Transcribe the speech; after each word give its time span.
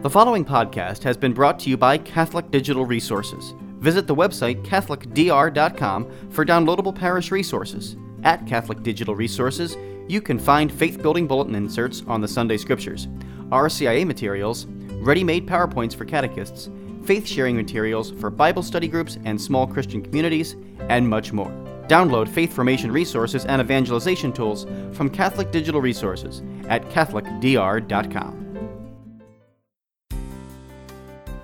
The 0.00 0.10
following 0.10 0.44
podcast 0.44 1.02
has 1.02 1.16
been 1.16 1.32
brought 1.32 1.58
to 1.58 1.68
you 1.68 1.76
by 1.76 1.98
Catholic 1.98 2.52
Digital 2.52 2.86
Resources. 2.86 3.52
Visit 3.80 4.06
the 4.06 4.14
website 4.14 4.64
CatholicDR.com 4.64 6.30
for 6.30 6.46
downloadable 6.46 6.94
parish 6.94 7.32
resources. 7.32 7.96
At 8.22 8.46
Catholic 8.46 8.84
Digital 8.84 9.16
Resources, 9.16 9.76
you 10.06 10.20
can 10.20 10.38
find 10.38 10.70
faith 10.70 11.02
building 11.02 11.26
bulletin 11.26 11.56
inserts 11.56 12.04
on 12.06 12.20
the 12.20 12.28
Sunday 12.28 12.58
Scriptures, 12.58 13.08
RCIA 13.50 14.06
materials, 14.06 14.66
ready 15.00 15.24
made 15.24 15.48
PowerPoints 15.48 15.96
for 15.96 16.04
catechists, 16.04 16.70
faith 17.02 17.26
sharing 17.26 17.56
materials 17.56 18.12
for 18.20 18.30
Bible 18.30 18.62
study 18.62 18.86
groups 18.86 19.18
and 19.24 19.40
small 19.40 19.66
Christian 19.66 20.00
communities, 20.00 20.54
and 20.90 21.08
much 21.08 21.32
more. 21.32 21.50
Download 21.88 22.28
faith 22.28 22.52
formation 22.52 22.92
resources 22.92 23.46
and 23.46 23.60
evangelization 23.60 24.32
tools 24.32 24.64
from 24.92 25.10
Catholic 25.10 25.50
Digital 25.50 25.80
Resources 25.80 26.40
at 26.68 26.88
CatholicDR.com. 26.90 28.47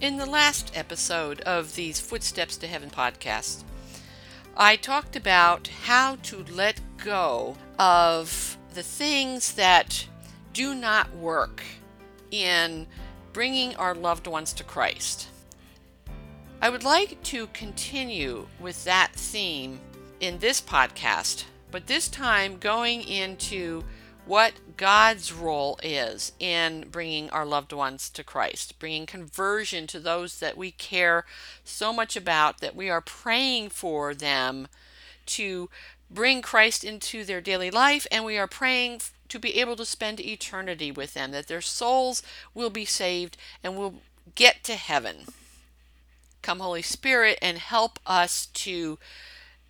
In 0.00 0.16
the 0.16 0.26
last 0.26 0.70
episode 0.76 1.40
of 1.40 1.74
these 1.74 1.98
Footsteps 1.98 2.56
to 2.58 2.68
Heaven 2.68 2.88
podcasts, 2.88 3.64
I 4.56 4.76
talked 4.76 5.16
about 5.16 5.66
how 5.86 6.14
to 6.22 6.44
let 6.52 6.80
go 6.98 7.56
of 7.80 8.56
the 8.74 8.84
things 8.84 9.54
that 9.54 10.06
do 10.52 10.76
not 10.76 11.12
work 11.16 11.64
in 12.30 12.86
bringing 13.32 13.74
our 13.74 13.92
loved 13.92 14.28
ones 14.28 14.52
to 14.52 14.62
Christ. 14.62 15.30
I 16.62 16.70
would 16.70 16.84
like 16.84 17.20
to 17.24 17.48
continue 17.48 18.46
with 18.60 18.84
that 18.84 19.10
theme 19.16 19.80
in 20.20 20.38
this 20.38 20.60
podcast, 20.60 21.42
but 21.72 21.88
this 21.88 22.06
time 22.06 22.58
going 22.58 23.02
into 23.02 23.82
what 24.28 24.52
God's 24.76 25.32
role 25.32 25.80
is 25.82 26.32
in 26.38 26.84
bringing 26.90 27.30
our 27.30 27.46
loved 27.46 27.72
ones 27.72 28.10
to 28.10 28.22
Christ, 28.22 28.78
bringing 28.78 29.06
conversion 29.06 29.86
to 29.86 29.98
those 29.98 30.38
that 30.38 30.56
we 30.56 30.70
care 30.70 31.24
so 31.64 31.94
much 31.94 32.14
about, 32.14 32.60
that 32.60 32.76
we 32.76 32.90
are 32.90 33.00
praying 33.00 33.70
for 33.70 34.12
them 34.14 34.68
to 35.24 35.70
bring 36.10 36.42
Christ 36.42 36.84
into 36.84 37.24
their 37.24 37.40
daily 37.40 37.70
life, 37.70 38.06
and 38.12 38.22
we 38.22 38.36
are 38.36 38.46
praying 38.46 39.00
to 39.30 39.38
be 39.38 39.58
able 39.58 39.76
to 39.76 39.86
spend 39.86 40.20
eternity 40.20 40.92
with 40.92 41.14
them, 41.14 41.30
that 41.30 41.48
their 41.48 41.62
souls 41.62 42.22
will 42.52 42.70
be 42.70 42.84
saved 42.84 43.38
and 43.64 43.78
will 43.78 43.94
get 44.34 44.62
to 44.64 44.74
heaven. 44.74 45.24
Come, 46.42 46.60
Holy 46.60 46.82
Spirit, 46.82 47.38
and 47.40 47.56
help 47.56 47.98
us 48.06 48.46
to 48.46 48.98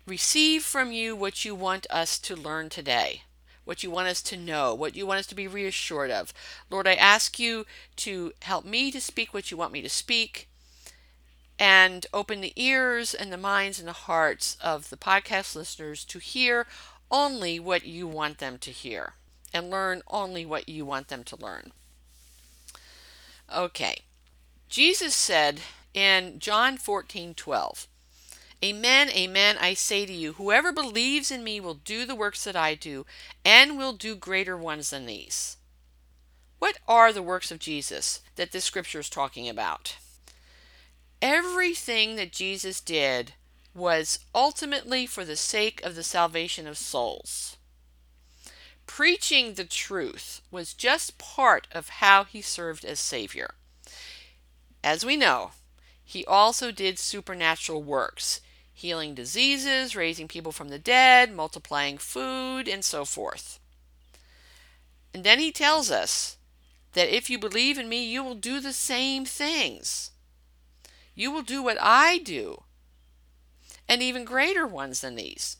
receive 0.05 0.63
from 0.63 0.91
you 0.91 1.15
what 1.15 1.45
you 1.45 1.55
want 1.55 1.87
us 1.89 2.19
to 2.19 2.35
learn 2.35 2.67
today, 2.67 3.23
what 3.69 3.83
you 3.83 3.91
want 3.91 4.07
us 4.07 4.23
to 4.23 4.35
know, 4.35 4.73
what 4.73 4.95
you 4.95 5.05
want 5.05 5.19
us 5.19 5.27
to 5.27 5.35
be 5.35 5.47
reassured 5.47 6.09
of. 6.09 6.33
Lord, 6.71 6.87
I 6.87 6.95
ask 6.95 7.37
you 7.37 7.67
to 7.97 8.33
help 8.41 8.65
me 8.65 8.89
to 8.89 8.99
speak 8.99 9.31
what 9.31 9.51
you 9.51 9.57
want 9.57 9.71
me 9.71 9.83
to 9.83 9.89
speak 9.89 10.49
and 11.59 12.07
open 12.11 12.41
the 12.41 12.51
ears 12.55 13.13
and 13.13 13.31
the 13.31 13.37
minds 13.37 13.77
and 13.77 13.87
the 13.87 13.93
hearts 13.93 14.57
of 14.59 14.89
the 14.89 14.97
podcast 14.97 15.55
listeners 15.55 16.03
to 16.05 16.17
hear 16.17 16.65
only 17.11 17.59
what 17.59 17.85
you 17.85 18.07
want 18.07 18.39
them 18.39 18.57
to 18.57 18.71
hear 18.71 19.13
and 19.53 19.69
learn 19.69 20.01
only 20.07 20.47
what 20.47 20.67
you 20.67 20.83
want 20.83 21.09
them 21.09 21.23
to 21.25 21.35
learn. 21.35 21.71
Okay. 23.55 23.99
Jesus 24.67 25.13
said 25.13 25.61
in 25.93 26.39
John 26.39 26.75
14 26.75 27.35
12, 27.35 27.87
Amen, 28.63 29.09
amen, 29.11 29.57
I 29.57 29.73
say 29.73 30.05
to 30.05 30.11
you, 30.11 30.33
whoever 30.33 30.73
believes 30.73 31.31
in 31.31 31.45
me 31.45 31.61
will 31.61 31.75
do 31.75 32.05
the 32.05 32.15
works 32.15 32.43
that 32.43 32.57
I 32.57 32.75
do, 32.75 33.05
and 33.45 33.77
will 33.77 33.93
do 33.93 34.15
greater 34.15 34.57
ones 34.57 34.89
than 34.89 35.05
these. 35.05 35.55
What 36.59 36.77
are 36.85 37.13
the 37.13 37.23
works 37.23 37.51
of 37.51 37.59
Jesus 37.59 38.21
that 38.35 38.51
this 38.51 38.65
scripture 38.65 38.99
is 38.99 39.09
talking 39.09 39.47
about? 39.47 39.95
Everything 41.21 42.17
that 42.17 42.33
Jesus 42.33 42.81
did 42.81 43.33
was 43.73 44.19
ultimately 44.35 45.05
for 45.05 45.23
the 45.23 45.37
sake 45.37 45.81
of 45.83 45.95
the 45.95 46.03
salvation 46.03 46.67
of 46.67 46.77
souls. 46.77 47.55
Preaching 48.85 49.53
the 49.53 49.63
truth 49.63 50.41
was 50.51 50.73
just 50.73 51.17
part 51.17 51.67
of 51.71 51.87
how 51.89 52.25
he 52.25 52.41
served 52.41 52.83
as 52.83 52.99
Savior. 52.99 53.53
As 54.83 55.05
we 55.05 55.15
know, 55.15 55.51
he 56.03 56.25
also 56.25 56.71
did 56.71 56.99
supernatural 56.99 57.83
works 57.83 58.41
healing 58.79 59.13
diseases, 59.13 59.93
raising 59.93 60.27
people 60.27 60.53
from 60.53 60.69
the 60.69 60.79
dead, 60.79 61.33
multiplying 61.33 61.97
food, 61.97 62.65
and 62.65 62.83
so 62.83 63.03
forth. 63.03 63.59
And 65.13 65.25
then 65.25 65.39
he 65.39 65.51
tells 65.51 65.91
us 65.91 66.37
that 66.93 67.13
if 67.13 67.29
you 67.29 67.37
believe 67.37 67.77
in 67.77 67.89
me, 67.89 68.05
you 68.05 68.23
will 68.23 68.35
do 68.35 68.61
the 68.61 68.71
same 68.71 69.25
things. 69.25 70.11
You 71.13 71.29
will 71.29 71.41
do 71.41 71.61
what 71.61 71.77
I 71.81 72.19
do, 72.19 72.63
and 73.89 74.01
even 74.01 74.23
greater 74.23 74.65
ones 74.65 75.01
than 75.01 75.15
these. 75.15 75.57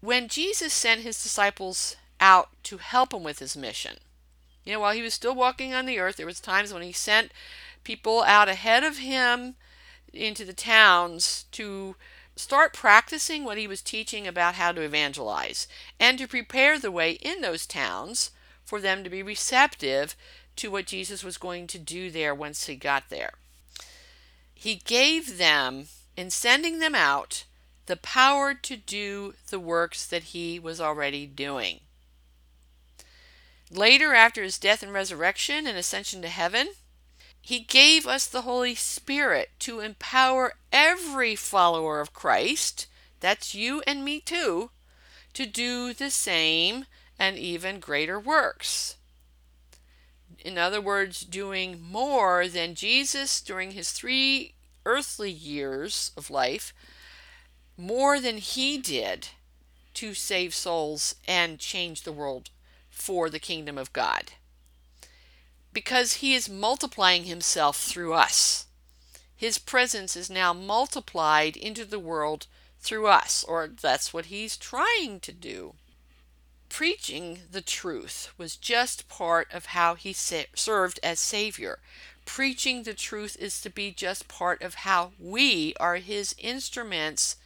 When 0.00 0.28
Jesus 0.28 0.74
sent 0.74 1.00
his 1.00 1.22
disciples 1.22 1.96
out 2.20 2.50
to 2.64 2.76
help 2.76 3.14
him 3.14 3.22
with 3.22 3.38
his 3.38 3.56
mission, 3.56 3.96
you 4.62 4.74
know, 4.74 4.80
while 4.80 4.94
he 4.94 5.00
was 5.00 5.14
still 5.14 5.34
walking 5.34 5.72
on 5.72 5.86
the 5.86 5.98
earth, 5.98 6.16
there 6.16 6.26
was 6.26 6.40
times 6.40 6.70
when 6.70 6.82
he 6.82 6.92
sent 6.92 7.32
people 7.82 8.22
out 8.24 8.50
ahead 8.50 8.84
of 8.84 8.98
him 8.98 9.54
into 10.12 10.44
the 10.44 10.52
towns 10.52 11.44
to 11.52 11.96
start 12.36 12.72
practicing 12.72 13.44
what 13.44 13.58
he 13.58 13.66
was 13.66 13.82
teaching 13.82 14.26
about 14.26 14.54
how 14.54 14.72
to 14.72 14.80
evangelize 14.80 15.66
and 15.98 16.18
to 16.18 16.28
prepare 16.28 16.78
the 16.78 16.90
way 16.90 17.12
in 17.12 17.40
those 17.40 17.66
towns 17.66 18.30
for 18.64 18.80
them 18.80 19.02
to 19.02 19.10
be 19.10 19.22
receptive 19.22 20.14
to 20.56 20.70
what 20.70 20.86
Jesus 20.86 21.24
was 21.24 21.38
going 21.38 21.66
to 21.68 21.78
do 21.78 22.10
there 22.10 22.34
once 22.34 22.66
he 22.66 22.76
got 22.76 23.08
there. 23.08 23.32
He 24.54 24.76
gave 24.76 25.38
them, 25.38 25.86
in 26.16 26.30
sending 26.30 26.78
them 26.78 26.94
out, 26.94 27.44
the 27.86 27.96
power 27.96 28.54
to 28.54 28.76
do 28.76 29.34
the 29.50 29.60
works 29.60 30.04
that 30.06 30.24
he 30.24 30.58
was 30.58 30.80
already 30.80 31.26
doing. 31.26 31.80
Later, 33.70 34.14
after 34.14 34.42
his 34.42 34.58
death 34.58 34.82
and 34.82 34.92
resurrection 34.92 35.66
and 35.66 35.76
ascension 35.76 36.22
to 36.22 36.28
heaven, 36.28 36.68
he 37.40 37.60
gave 37.60 38.06
us 38.06 38.26
the 38.26 38.42
Holy 38.42 38.74
Spirit 38.74 39.50
to 39.60 39.80
empower 39.80 40.54
every 40.72 41.34
follower 41.34 42.00
of 42.00 42.12
Christ, 42.12 42.86
that's 43.20 43.54
you 43.54 43.82
and 43.86 44.04
me 44.04 44.20
too, 44.20 44.70
to 45.34 45.46
do 45.46 45.92
the 45.92 46.10
same 46.10 46.86
and 47.18 47.38
even 47.38 47.80
greater 47.80 48.18
works. 48.18 48.96
In 50.40 50.58
other 50.58 50.80
words, 50.80 51.20
doing 51.20 51.80
more 51.80 52.46
than 52.48 52.74
Jesus 52.74 53.40
during 53.40 53.72
his 53.72 53.92
three 53.92 54.54
earthly 54.84 55.30
years 55.30 56.12
of 56.16 56.30
life, 56.30 56.72
more 57.76 58.20
than 58.20 58.38
he 58.38 58.78
did 58.78 59.28
to 59.94 60.14
save 60.14 60.54
souls 60.54 61.14
and 61.26 61.58
change 61.58 62.02
the 62.02 62.12
world 62.12 62.50
for 62.90 63.28
the 63.28 63.40
kingdom 63.40 63.78
of 63.78 63.92
God 63.92 64.32
because 65.78 66.14
he 66.14 66.34
is 66.34 66.48
multiplying 66.48 67.22
himself 67.22 67.76
through 67.76 68.12
us. 68.12 68.66
His 69.36 69.58
presence 69.58 70.16
is 70.16 70.28
now 70.28 70.52
multiplied 70.52 71.56
into 71.56 71.84
the 71.84 72.00
world 72.00 72.48
through 72.80 73.06
us, 73.06 73.44
or 73.46 73.68
that's 73.68 74.12
what 74.12 74.26
he's 74.26 74.56
trying 74.56 75.20
to 75.20 75.30
do. 75.30 75.74
Preaching 76.68 77.42
the 77.48 77.60
truth 77.60 78.32
was 78.36 78.56
just 78.56 79.08
part 79.08 79.46
of 79.52 79.66
how 79.66 79.94
he 79.94 80.12
served 80.12 80.98
as 81.04 81.20
Savior. 81.20 81.78
Preaching 82.24 82.82
the 82.82 82.92
truth 82.92 83.36
is 83.38 83.60
to 83.60 83.70
be 83.70 83.92
just 83.92 84.26
part 84.26 84.60
of 84.62 84.82
how 84.82 85.12
we 85.16 85.74
are 85.78 85.98
his 85.98 86.34
instruments, 86.38 87.36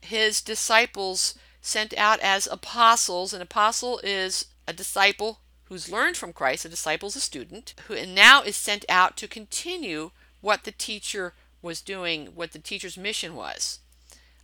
his 0.00 0.40
disciples 0.40 1.36
sent 1.60 1.96
out 1.96 2.18
as 2.18 2.48
apostles. 2.48 3.32
An 3.32 3.40
apostle 3.40 4.00
is 4.02 4.46
a 4.66 4.72
disciple 4.72 5.38
who's 5.74 5.90
learned 5.90 6.16
from 6.16 6.32
Christ, 6.32 6.64
a 6.64 6.68
disciple 6.68 7.08
is 7.08 7.16
a 7.16 7.20
student, 7.20 7.74
who 7.88 7.94
and 7.94 8.14
now 8.14 8.42
is 8.42 8.56
sent 8.56 8.84
out 8.88 9.16
to 9.16 9.26
continue 9.26 10.12
what 10.40 10.62
the 10.62 10.70
teacher 10.70 11.34
was 11.62 11.82
doing, 11.82 12.26
what 12.26 12.52
the 12.52 12.60
teacher's 12.60 12.96
mission 12.96 13.34
was. 13.34 13.80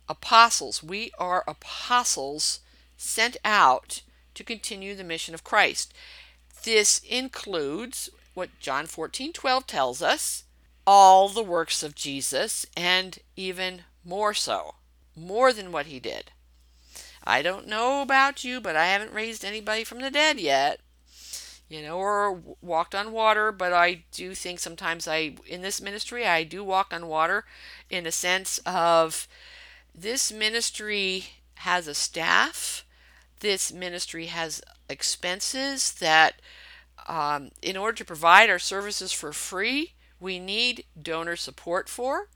Apostles, 0.09 0.83
we 0.83 1.09
are 1.17 1.45
apostles 1.47 2.59
sent 2.97 3.37
out 3.45 4.01
to 4.33 4.43
continue 4.43 4.93
the 4.93 5.05
mission 5.05 5.33
of 5.33 5.45
Christ. 5.45 5.93
This 6.65 6.99
includes 7.07 8.09
what 8.33 8.59
John 8.59 8.85
14 8.85 9.31
12 9.31 9.65
tells 9.65 10.01
us 10.01 10.43
all 10.85 11.29
the 11.29 11.41
works 11.41 11.81
of 11.81 11.95
Jesus, 11.95 12.65
and 12.75 13.19
even 13.37 13.83
more 14.03 14.33
so, 14.33 14.75
more 15.15 15.53
than 15.53 15.71
what 15.71 15.85
he 15.85 16.01
did. 16.01 16.31
I 17.23 17.41
don't 17.41 17.69
know 17.69 18.01
about 18.01 18.43
you, 18.43 18.59
but 18.59 18.75
I 18.75 18.87
haven't 18.87 19.13
raised 19.13 19.45
anybody 19.45 19.85
from 19.85 20.01
the 20.01 20.11
dead 20.11 20.37
yet, 20.37 20.81
you 21.71 21.81
know, 21.81 21.97
or 21.97 22.41
walked 22.61 22.93
on 22.93 23.13
water, 23.13 23.51
but 23.53 23.71
I 23.71 24.03
do 24.11 24.35
think 24.35 24.59
sometimes 24.59 25.07
I, 25.07 25.35
in 25.47 25.61
this 25.61 25.79
ministry, 25.79 26.25
I 26.25 26.43
do 26.43 26.65
walk 26.65 26.93
on 26.93 27.07
water 27.07 27.45
in 27.89 28.05
a 28.05 28.11
sense 28.11 28.59
of 28.65 29.25
this 29.95 30.33
ministry 30.33 31.25
has 31.55 31.87
a 31.87 31.93
staff, 31.93 32.85
this 33.39 33.71
ministry 33.71 34.25
has 34.25 34.61
expenses 34.89 35.93
that, 35.93 36.41
um, 37.07 37.51
in 37.61 37.77
order 37.77 37.95
to 37.97 38.05
provide 38.05 38.49
our 38.49 38.59
services 38.59 39.13
for 39.13 39.31
free, 39.31 39.93
we 40.19 40.39
need 40.39 40.83
donor 41.01 41.37
support 41.37 41.87
for. 41.87 42.27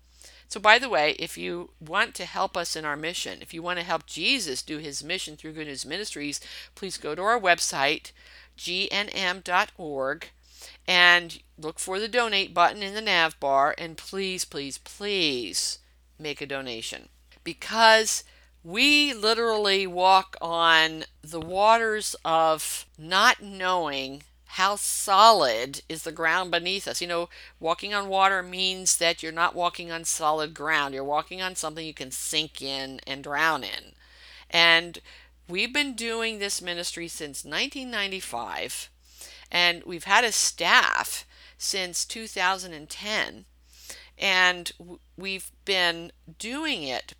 So, 0.47 0.59
by 0.59 0.79
the 0.79 0.89
way, 0.89 1.11
if 1.19 1.37
you 1.37 1.71
want 1.79 2.15
to 2.15 2.25
help 2.25 2.55
us 2.55 2.75
in 2.75 2.85
our 2.85 2.95
mission, 2.95 3.39
if 3.41 3.53
you 3.53 3.61
want 3.61 3.79
to 3.79 3.85
help 3.85 4.05
Jesus 4.05 4.61
do 4.61 4.77
his 4.77 5.03
mission 5.03 5.35
through 5.35 5.53
Good 5.53 5.67
News 5.67 5.85
Ministries, 5.85 6.39
please 6.75 6.97
go 6.97 7.15
to 7.15 7.21
our 7.21 7.39
website, 7.39 8.11
gnm.org, 8.57 10.29
and 10.87 11.39
look 11.57 11.79
for 11.79 11.99
the 11.99 12.07
donate 12.07 12.53
button 12.53 12.83
in 12.83 12.93
the 12.93 13.01
nav 13.01 13.39
bar, 13.39 13.75
and 13.77 13.97
please, 13.97 14.45
please, 14.45 14.77
please 14.77 15.79
make 16.19 16.41
a 16.41 16.45
donation. 16.45 17.09
Because 17.43 18.23
we 18.63 19.13
literally 19.13 19.85
walk 19.85 20.35
on 20.41 21.03
the 21.21 21.39
waters 21.39 22.15
of 22.25 22.85
not 22.97 23.41
knowing 23.41 24.23
how 24.45 24.75
solid 24.77 25.81
is 25.89 26.03
the 26.03 26.11
ground 26.11 26.49
beneath 26.49 26.87
us. 26.87 27.01
You 27.01 27.07
know, 27.07 27.29
walking 27.59 27.93
on 27.93 28.07
water 28.07 28.41
means 28.41 28.97
that 28.97 29.21
you're 29.21 29.31
not 29.31 29.53
walking 29.53 29.91
on 29.91 30.05
solid 30.05 30.53
ground. 30.53 30.93
You're 30.93 31.03
walking 31.03 31.41
on 31.41 31.55
something 31.55 31.85
you 31.85 31.93
can 31.93 32.09
sink 32.09 32.61
in 32.61 33.01
and 33.05 33.23
drown 33.23 33.63
in. 33.65 33.93
And 34.49 34.99
we've 35.47 35.73
been 35.73 35.93
doing 35.93 36.39
this 36.39 36.61
ministry 36.61 37.07
since 37.07 37.43
1995, 37.43 38.89
and 39.51 39.83
we've 39.83 40.05
had 40.05 40.23
a 40.23 40.31
staff 40.31 41.25
since 41.57 42.05
2010. 42.05 43.45
And 44.17 44.71
we've 45.17 45.51
been 45.65 46.11
doing 46.39 46.83
it 46.83 47.13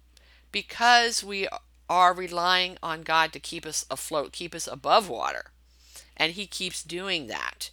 because 0.52 1.24
we 1.24 1.48
are 1.90 2.14
relying 2.14 2.78
on 2.82 3.04
God 3.04 3.34
to 3.34 3.40
keep 3.40 3.66
us 3.66 3.86
afloat, 3.92 4.32
keep 4.32 4.56
us 4.56 4.68
above 4.68 5.10
water. 5.10 5.52
And 6.16 6.34
He 6.34 6.48
keeps 6.48 6.84
doing 6.84 7.28
that 7.28 7.70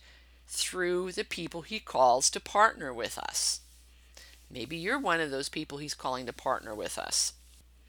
through 0.48 1.12
the 1.12 1.24
people 1.24 1.62
He 1.62 1.78
calls 1.78 2.28
to 2.30 2.40
partner 2.40 2.92
with 2.92 3.16
us. 3.16 3.60
Maybe 4.50 4.76
you're 4.76 4.98
one 4.98 5.20
of 5.20 5.30
those 5.30 5.48
people 5.48 5.78
He's 5.78 5.94
calling 5.94 6.26
to 6.26 6.32
partner 6.32 6.74
with 6.74 6.98
us. 6.98 7.34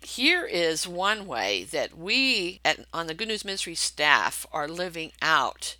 Here 0.05 0.45
is 0.45 0.85
one 0.85 1.25
way 1.27 1.63
that 1.63 1.97
we 1.97 2.59
at, 2.65 2.85
on 2.93 3.07
the 3.07 3.13
Good 3.13 3.29
News 3.29 3.45
Ministry 3.45 3.73
staff 3.73 4.45
are 4.51 4.67
living 4.67 5.13
out 5.21 5.77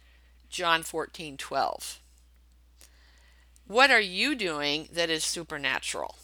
John 0.50 0.81
14 0.81 1.36
12. 1.36 2.00
What 3.68 3.92
are 3.92 4.00
you 4.00 4.34
doing 4.36 4.88
that 4.94 5.10
is 5.10 5.25
supernatural? 5.25 6.16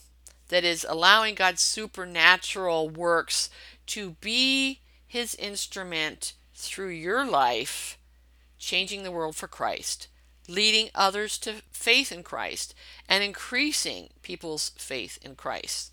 That 0.48 0.64
is 0.64 0.86
allowing 0.88 1.34
God's 1.34 1.60
supernatural 1.60 2.88
works 2.88 3.50
to 3.88 4.12
be 4.20 4.80
his 5.06 5.34
instrument 5.34 6.32
through 6.54 6.90
your 6.90 7.24
life 7.24 7.98
changing 8.58 9.02
the 9.02 9.12
world 9.12 9.36
for 9.36 9.48
Christ, 9.48 10.08
leading 10.48 10.88
others 10.94 11.36
to 11.38 11.62
faith 11.70 12.12
in 12.12 12.22
Christ, 12.22 12.74
and 13.08 13.22
increasing 13.22 14.08
people's 14.22 14.70
faith 14.76 15.18
in 15.22 15.34
Christ. 15.34 15.92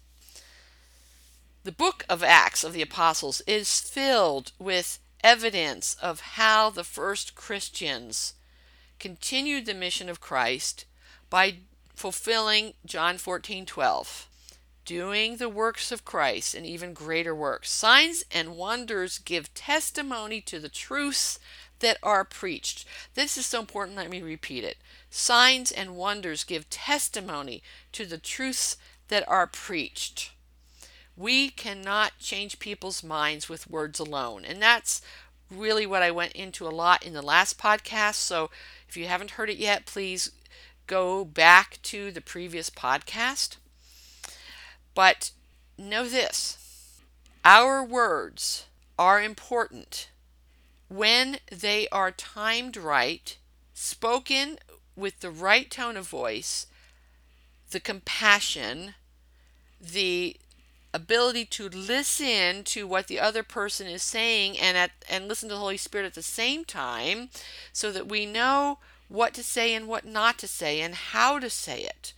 The 1.68 1.74
book 1.74 2.06
of 2.08 2.24
Acts 2.24 2.64
of 2.64 2.72
the 2.72 2.82
Apostles 2.82 3.42
is 3.46 3.82
filled 3.82 4.54
with 4.58 5.00
evidence 5.22 5.98
of 6.02 6.22
how 6.22 6.70
the 6.70 6.86
first 6.86 7.36
Christians 7.36 8.36
continued 9.00 9.66
the 9.66 9.74
mission 9.74 10.08
of 10.08 10.22
Christ 10.22 10.86
by 11.30 11.58
fulfilling 11.94 12.76
John 12.86 13.18
14 13.18 13.66
12 13.66 14.30
doing 14.86 15.36
the 15.36 15.50
works 15.50 15.92
of 15.92 16.06
Christ 16.06 16.56
and 16.56 16.66
even 16.66 16.94
greater 16.94 17.36
works. 17.36 17.70
Signs 17.70 18.24
and 18.32 18.56
wonders 18.56 19.18
give 19.18 19.54
testimony 19.54 20.40
to 20.40 20.60
the 20.60 20.70
truths 20.70 21.38
that 21.80 21.98
are 22.02 22.24
preached. 22.24 22.86
This 23.14 23.38
is 23.38 23.46
so 23.46 23.60
important, 23.60 23.98
let 23.98 24.10
me 24.10 24.22
repeat 24.22 24.64
it. 24.64 24.78
Signs 25.10 25.74
and 25.74 25.98
wonders 25.98 26.46
give 26.46 26.70
testimony 26.70 27.62
to 27.92 28.06
the 28.06 28.18
truths 28.18 28.78
that 29.10 29.28
are 29.28 29.48
preached. 29.48 30.32
We 31.18 31.50
cannot 31.50 32.20
change 32.20 32.60
people's 32.60 33.04
minds 33.04 33.50
with 33.50 33.70
words 33.70 34.00
alone. 34.00 34.46
And 34.46 34.62
that's 34.62 35.02
really 35.50 35.86
what 35.86 36.04
I 36.04 36.12
went 36.12 36.34
into 36.34 36.68
a 36.68 36.70
lot 36.70 37.04
in 37.04 37.14
the 37.14 37.22
last 37.22 37.58
podcast. 37.58 38.16
So 38.16 38.50
if 38.88 38.96
you 38.96 39.08
haven't 39.08 39.32
heard 39.32 39.50
it 39.50 39.58
yet, 39.58 39.86
please 39.86 40.32
go 40.86 41.26
back 41.26 41.80
to 41.84 42.12
the 42.12 42.22
previous 42.22 42.70
podcast. 42.70 43.58
But 44.94 45.32
know 45.78 46.08
this 46.08 46.58
our 47.44 47.84
words 47.84 48.66
are 48.98 49.22
important 49.22 50.10
when 50.90 51.38
they 51.52 51.88
are 51.90 52.12
timed 52.12 52.78
right, 52.78 53.38
spoken 53.74 54.58
with 54.96 55.20
the 55.20 55.30
right 55.30 55.70
tone 55.70 55.98
of 55.98 56.08
voice, 56.08 56.68
the 57.72 57.80
compassion, 57.80 58.96
the 59.80 60.38
ability 60.94 61.46
to 61.46 61.70
listen 61.70 62.64
to 62.64 62.88
what 62.88 63.08
the 63.08 63.20
other 63.20 63.44
person 63.44 63.88
is 63.88 64.04
saying 64.04 64.58
and 64.58 64.78
at 64.78 64.92
and 65.10 65.28
listen 65.28 65.50
to 65.50 65.56
the 65.56 65.60
Holy 65.60 65.78
Spirit 65.78 66.06
at 66.06 66.14
the 66.14 66.24
same 66.24 66.66
time 66.66 67.30
so 67.74 67.92
that 67.92 68.08
we 68.08 68.26
know 68.26 68.80
what 69.10 69.34
to 69.34 69.44
say 69.44 69.74
and 69.74 69.88
what 69.88 70.06
not 70.06 70.38
to 70.40 70.48
say 70.48 70.82
and 70.82 70.96
how 70.96 71.40
to 71.40 71.50
say 71.50 71.82
it. 71.82 72.14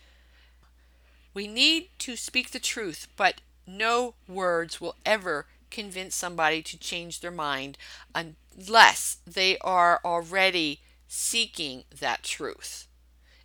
We 1.32 1.46
need 1.46 1.90
to 2.00 2.16
speak 2.16 2.50
the 2.50 2.58
truth, 2.58 3.06
but 3.16 3.40
no 3.66 4.14
words 4.26 4.80
will 4.80 4.96
ever 5.06 5.46
convince 5.70 6.14
somebody 6.14 6.62
to 6.62 6.78
change 6.78 7.20
their 7.20 7.30
mind 7.30 7.78
unless 8.14 9.18
they 9.26 9.56
are 9.58 10.00
already 10.04 10.80
seeking 11.06 11.84
that 12.00 12.24
truth. 12.24 12.88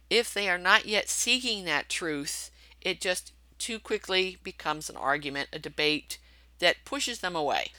If 0.10 0.33
they 0.33 0.50
are 0.50 0.57
not 0.57 0.86
yet 0.86 1.10
seeking 1.10 1.66
that 1.66 1.89
truth, 1.89 2.50
it 2.81 3.01
just 3.01 3.31
too 3.58 3.80
quickly 3.80 4.38
becomes 4.44 4.90
an 4.90 4.98
argument, 4.98 5.50
a 5.54 5.60
debate 5.60 6.18
that 6.60 6.86
pushes 6.86 7.20
them 7.20 7.36
away. 7.36 7.72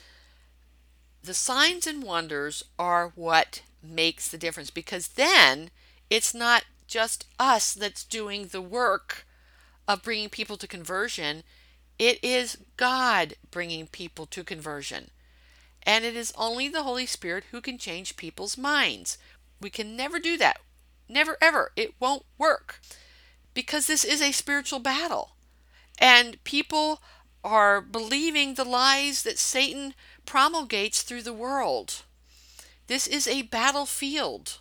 The 1.23 1.33
signs 1.33 1.87
and 1.87 2.03
wonders 2.03 2.63
are 2.77 3.11
what 3.15 3.61
makes 3.83 4.27
the 4.27 4.37
difference 4.37 4.69
because 4.69 5.09
then 5.09 5.71
it's 6.09 6.33
not 6.33 6.65
just 6.87 7.25
us 7.39 7.73
that's 7.73 8.03
doing 8.03 8.47
the 8.47 8.61
work 8.61 9.25
of 9.87 10.03
bringing 10.03 10.29
people 10.29 10.57
to 10.57 10.67
conversion, 10.67 11.43
it 11.99 12.23
is 12.23 12.57
God 12.77 13.35
bringing 13.51 13.87
people 13.87 14.25
to 14.27 14.43
conversion. 14.43 15.11
And 15.83 16.03
it 16.05 16.15
is 16.15 16.33
only 16.37 16.67
the 16.67 16.83
Holy 16.83 17.05
Spirit 17.05 17.45
who 17.51 17.61
can 17.61 17.77
change 17.77 18.17
people's 18.17 18.57
minds. 18.57 19.17
We 19.61 19.69
can 19.69 19.95
never 19.95 20.19
do 20.19 20.37
that. 20.37 20.59
Never, 21.09 21.37
ever. 21.41 21.71
It 21.75 21.95
won't 21.99 22.25
work. 22.37 22.81
Because 23.53 23.87
this 23.87 24.03
is 24.03 24.21
a 24.21 24.31
spiritual 24.31 24.79
battle. 24.79 25.36
And 25.97 26.43
people 26.43 27.01
are 27.43 27.81
believing 27.81 28.53
the 28.53 28.65
lies 28.65 29.23
that 29.23 29.39
Satan 29.39 29.93
promulgates 30.25 31.01
through 31.01 31.23
the 31.23 31.33
world. 31.33 32.03
This 32.87 33.07
is 33.07 33.27
a 33.27 33.43
battlefield. 33.43 34.59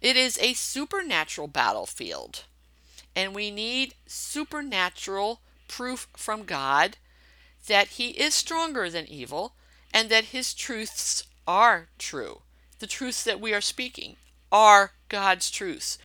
It 0.00 0.16
is 0.16 0.38
a 0.38 0.54
supernatural 0.54 1.48
battlefield. 1.48 2.44
And 3.14 3.34
we 3.34 3.50
need 3.50 3.94
supernatural 4.06 5.40
proof 5.68 6.08
from 6.16 6.44
God 6.44 6.96
that 7.66 7.88
He 7.88 8.10
is 8.10 8.34
stronger 8.34 8.88
than 8.88 9.06
evil 9.06 9.54
and 9.92 10.08
that 10.08 10.26
His 10.26 10.54
truths 10.54 11.24
are 11.46 11.88
true. 11.98 12.42
The 12.78 12.86
truths 12.86 13.22
that 13.24 13.40
we 13.40 13.52
are 13.52 13.60
speaking 13.60 14.16
are 14.50 14.92
God's 15.08 15.50
truths. 15.50 15.98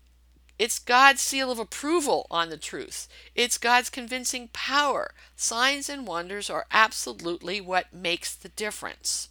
It's 0.57 0.79
God's 0.79 1.21
seal 1.21 1.51
of 1.51 1.59
approval 1.59 2.27
on 2.31 2.49
the 2.49 2.57
truth. 2.57 3.07
It's 3.35 3.57
God's 3.57 3.89
convincing 3.89 4.49
power. 4.53 5.13
Signs 5.35 5.89
and 5.89 6.07
wonders 6.07 6.49
are 6.49 6.65
absolutely 6.71 7.59
what 7.59 7.93
makes 7.93 8.33
the 8.33 8.49
difference. 8.49 9.29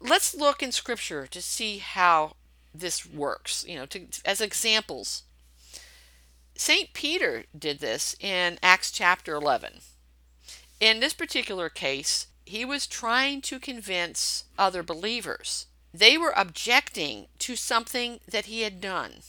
Let's 0.00 0.34
look 0.34 0.62
in 0.62 0.72
Scripture 0.72 1.26
to 1.28 1.40
see 1.40 1.78
how 1.78 2.36
this 2.74 3.06
works, 3.06 3.64
you 3.66 3.76
know, 3.76 3.86
to, 3.86 4.06
as 4.24 4.40
examples. 4.40 5.22
St. 6.54 6.92
Peter 6.92 7.44
did 7.56 7.78
this 7.78 8.14
in 8.20 8.58
Acts 8.62 8.90
chapter 8.90 9.34
11. 9.34 9.80
In 10.80 11.00
this 11.00 11.14
particular 11.14 11.68
case, 11.68 12.26
he 12.44 12.64
was 12.64 12.86
trying 12.86 13.40
to 13.42 13.58
convince 13.58 14.44
other 14.58 14.82
believers 14.82 15.66
They 15.94 16.16
were 16.16 16.32
objecting 16.36 17.26
to 17.40 17.56
something 17.56 18.20
that 18.26 18.46
he 18.46 18.62
had 18.62 18.80
done. 18.80 19.22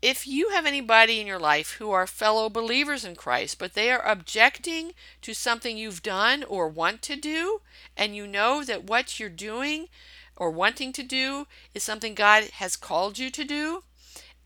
If 0.00 0.26
you 0.26 0.50
have 0.50 0.66
anybody 0.66 1.18
in 1.18 1.26
your 1.26 1.38
life 1.38 1.72
who 1.78 1.90
are 1.90 2.06
fellow 2.06 2.50
believers 2.50 3.06
in 3.06 3.16
Christ, 3.16 3.58
but 3.58 3.72
they 3.72 3.90
are 3.90 4.06
objecting 4.06 4.92
to 5.22 5.32
something 5.32 5.78
you've 5.78 6.02
done 6.02 6.44
or 6.44 6.68
want 6.68 7.00
to 7.02 7.16
do, 7.16 7.62
and 7.96 8.14
you 8.14 8.26
know 8.26 8.62
that 8.64 8.84
what 8.84 9.18
you're 9.18 9.30
doing 9.30 9.88
or 10.36 10.50
wanting 10.50 10.92
to 10.92 11.02
do 11.02 11.46
is 11.74 11.82
something 11.82 12.14
God 12.14 12.44
has 12.54 12.76
called 12.76 13.18
you 13.18 13.30
to 13.30 13.44
do, 13.44 13.84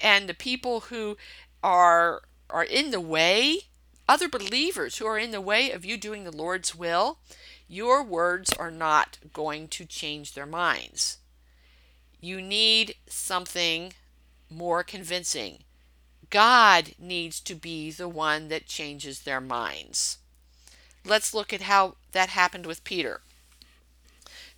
and 0.01 0.29
the 0.29 0.35
people 0.35 0.81
who 0.81 1.17
are 1.63 2.23
are 2.51 2.65
in 2.65 2.93
the 2.93 3.01
way, 3.01 3.63
other 4.09 4.29
believers 4.29 4.99
who 4.99 5.07
are 5.07 5.19
in 5.19 5.33
the 5.33 5.41
way 5.41 5.71
of 5.71 5.85
you 5.85 5.97
doing 5.99 6.25
the 6.25 6.35
Lord's 6.35 6.75
will, 6.75 7.19
your 7.69 8.03
words 8.03 8.53
are 8.55 8.71
not 8.71 9.19
going 9.33 9.69
to 9.69 9.85
change 9.85 10.33
their 10.33 10.47
minds. 10.47 11.19
You 12.21 12.41
need 12.41 12.97
something 13.07 13.93
more 14.51 14.83
convincing. 14.83 15.59
God 16.31 16.95
needs 16.99 17.41
to 17.41 17.55
be 17.55 17.91
the 17.91 18.09
one 18.09 18.49
that 18.49 18.67
changes 18.67 19.21
their 19.21 19.41
minds. 19.41 20.19
Let's 21.05 21.33
look 21.33 21.53
at 21.53 21.63
how 21.63 21.97
that 22.13 22.31
happened 22.31 22.67
with 22.67 22.85
Peter. 22.85 23.21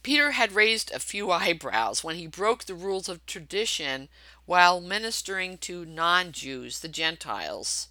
Peter 0.02 0.32
had 0.32 0.52
raised 0.52 0.90
a 0.92 0.98
few 0.98 1.30
eyebrows 1.32 2.02
when 2.02 2.16
he 2.16 2.26
broke 2.26 2.64
the 2.64 2.74
rules 2.74 3.08
of 3.08 3.26
tradition 3.26 4.08
while 4.46 4.80
ministering 4.80 5.58
to 5.58 5.84
non 5.84 6.32
Jews, 6.32 6.80
the 6.80 6.88
Gentiles. 6.88 7.88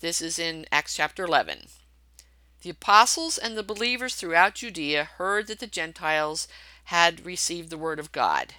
This 0.00 0.22
is 0.22 0.38
in 0.38 0.66
Acts 0.72 0.94
chapter 0.94 1.24
11. 1.24 1.66
The 2.62 2.70
apostles 2.70 3.38
and 3.38 3.56
the 3.56 3.62
believers 3.62 4.14
throughout 4.14 4.56
Judea 4.56 5.04
heard 5.16 5.46
that 5.46 5.60
the 5.60 5.66
Gentiles 5.66 6.46
had 6.84 7.24
received 7.24 7.70
the 7.70 7.78
word 7.78 7.98
of 7.98 8.12
God. 8.12 8.54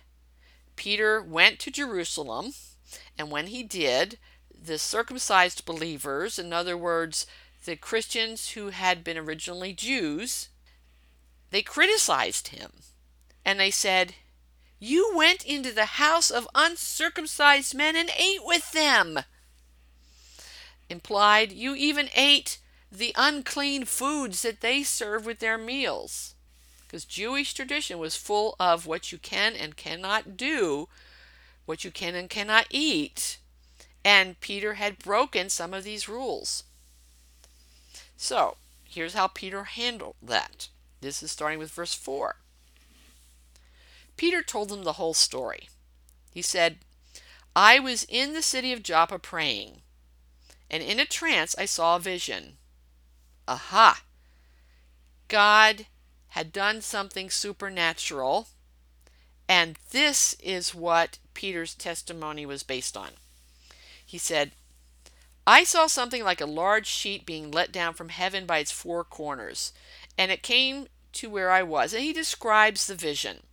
Peter 0.75 1.21
went 1.21 1.59
to 1.59 1.71
Jerusalem, 1.71 2.53
and 3.17 3.29
when 3.29 3.47
he 3.47 3.61
did, 3.61 4.17
the 4.49 4.79
circumcised 4.79 5.65
believers, 5.65 6.39
in 6.39 6.51
other 6.51 6.77
words, 6.77 7.27
the 7.65 7.75
Christians 7.75 8.51
who 8.51 8.69
had 8.69 9.03
been 9.03 9.17
originally 9.17 9.73
Jews, 9.73 10.49
they 11.51 11.61
criticized 11.61 12.47
him. 12.47 12.71
And 13.45 13.59
they 13.59 13.71
said, 13.71 14.15
You 14.79 15.11
went 15.15 15.45
into 15.45 15.71
the 15.71 15.85
house 15.85 16.31
of 16.31 16.47
uncircumcised 16.55 17.75
men 17.75 17.95
and 17.95 18.09
ate 18.17 18.43
with 18.43 18.71
them. 18.71 19.19
Implied, 20.89 21.51
you 21.51 21.75
even 21.75 22.09
ate 22.15 22.57
the 22.91 23.13
unclean 23.15 23.85
foods 23.85 24.41
that 24.41 24.61
they 24.61 24.83
serve 24.83 25.25
with 25.25 25.39
their 25.39 25.57
meals. 25.57 26.35
Because 26.85 27.05
Jewish 27.05 27.53
tradition 27.53 27.99
was 27.99 28.17
full 28.17 28.55
of 28.59 28.85
what 28.85 29.11
you 29.11 29.17
can 29.17 29.55
and 29.55 29.77
cannot 29.77 30.35
do, 30.35 30.89
what 31.65 31.85
you 31.85 31.91
can 31.91 32.15
and 32.15 32.29
cannot 32.29 32.67
eat. 32.69 33.37
And 34.03 34.39
Peter 34.41 34.73
had 34.73 34.99
broken 34.99 35.49
some 35.49 35.73
of 35.73 35.85
these 35.85 36.09
rules. 36.09 36.65
So, 38.17 38.57
here's 38.83 39.13
how 39.13 39.27
Peter 39.27 39.63
handled 39.63 40.15
that. 40.21 40.67
This 40.99 41.23
is 41.23 41.31
starting 41.31 41.59
with 41.59 41.71
verse 41.71 41.93
4. 41.93 42.35
Peter 44.17 44.43
told 44.43 44.69
them 44.69 44.83
the 44.83 44.93
whole 44.93 45.13
story. 45.13 45.69
He 46.31 46.41
said, 46.41 46.77
I 47.55 47.79
was 47.79 48.05
in 48.09 48.33
the 48.33 48.41
city 48.41 48.73
of 48.73 48.83
Joppa 48.83 49.17
praying, 49.17 49.81
and 50.69 50.83
in 50.83 50.99
a 50.99 51.05
trance 51.05 51.55
I 51.57 51.65
saw 51.65 51.95
a 51.95 51.99
vision. 51.99 52.57
Aha! 53.47 54.03
God 55.27 55.87
had 56.29 56.53
done 56.53 56.81
something 56.81 57.29
supernatural, 57.29 58.47
and 59.47 59.77
this 59.91 60.33
is 60.41 60.73
what 60.73 61.19
Peter's 61.33 61.75
testimony 61.75 62.45
was 62.45 62.63
based 62.63 62.95
on. 62.95 63.11
He 64.05 64.17
said, 64.17 64.51
I 65.45 65.63
saw 65.63 65.87
something 65.87 66.23
like 66.23 66.41
a 66.41 66.45
large 66.45 66.87
sheet 66.87 67.25
being 67.25 67.51
let 67.51 67.71
down 67.71 67.93
from 67.93 68.09
heaven 68.09 68.45
by 68.45 68.59
its 68.59 68.71
four 68.71 69.03
corners, 69.03 69.73
and 70.17 70.31
it 70.31 70.43
came 70.43 70.87
to 71.13 71.29
where 71.29 71.51
I 71.51 71.63
was. 71.63 71.93
And 71.93 72.03
he 72.03 72.13
describes 72.13 72.87
the 72.87 72.95
vision. 72.95 73.43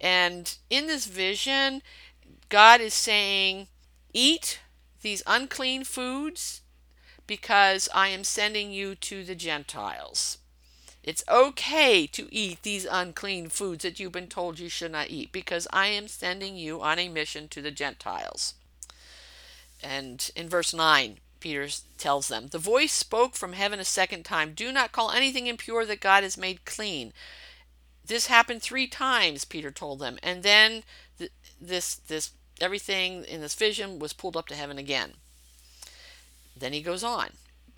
And 0.00 0.56
in 0.68 0.86
this 0.86 1.06
vision, 1.06 1.82
God 2.48 2.80
is 2.80 2.94
saying, 2.94 3.68
Eat 4.12 4.60
these 5.02 5.22
unclean 5.26 5.84
foods 5.84 6.62
because 7.30 7.88
I 7.94 8.08
am 8.08 8.24
sending 8.24 8.72
you 8.72 8.96
to 8.96 9.22
the 9.22 9.36
Gentiles. 9.36 10.38
It's 11.04 11.22
okay 11.30 12.08
to 12.08 12.26
eat 12.34 12.64
these 12.64 12.84
unclean 12.90 13.50
foods 13.50 13.84
that 13.84 14.00
you've 14.00 14.10
been 14.10 14.26
told 14.26 14.58
you 14.58 14.68
should 14.68 14.90
not 14.90 15.10
eat 15.10 15.30
because 15.30 15.68
I 15.72 15.86
am 15.86 16.08
sending 16.08 16.56
you 16.56 16.82
on 16.82 16.98
a 16.98 17.08
mission 17.08 17.46
to 17.50 17.62
the 17.62 17.70
Gentiles. 17.70 18.54
And 19.80 20.28
in 20.34 20.48
verse 20.48 20.74
9, 20.74 21.18
Peter 21.38 21.68
tells 21.98 22.26
them, 22.26 22.48
The 22.48 22.58
voice 22.58 22.92
spoke 22.92 23.36
from 23.36 23.52
heaven 23.52 23.78
a 23.78 23.84
second 23.84 24.24
time 24.24 24.52
Do 24.52 24.72
not 24.72 24.90
call 24.90 25.12
anything 25.12 25.46
impure 25.46 25.86
that 25.86 26.00
God 26.00 26.24
has 26.24 26.36
made 26.36 26.64
clean. 26.64 27.12
This 28.04 28.26
happened 28.26 28.60
three 28.60 28.88
times, 28.88 29.44
Peter 29.44 29.70
told 29.70 30.00
them. 30.00 30.18
And 30.20 30.42
then 30.42 30.82
th- 31.16 31.30
this, 31.60 31.94
this, 31.94 32.32
everything 32.60 33.22
in 33.22 33.40
this 33.40 33.54
vision 33.54 34.00
was 34.00 34.12
pulled 34.12 34.36
up 34.36 34.48
to 34.48 34.56
heaven 34.56 34.78
again. 34.78 35.12
Then 36.60 36.72
he 36.72 36.82
goes 36.82 37.02
on, 37.02 37.30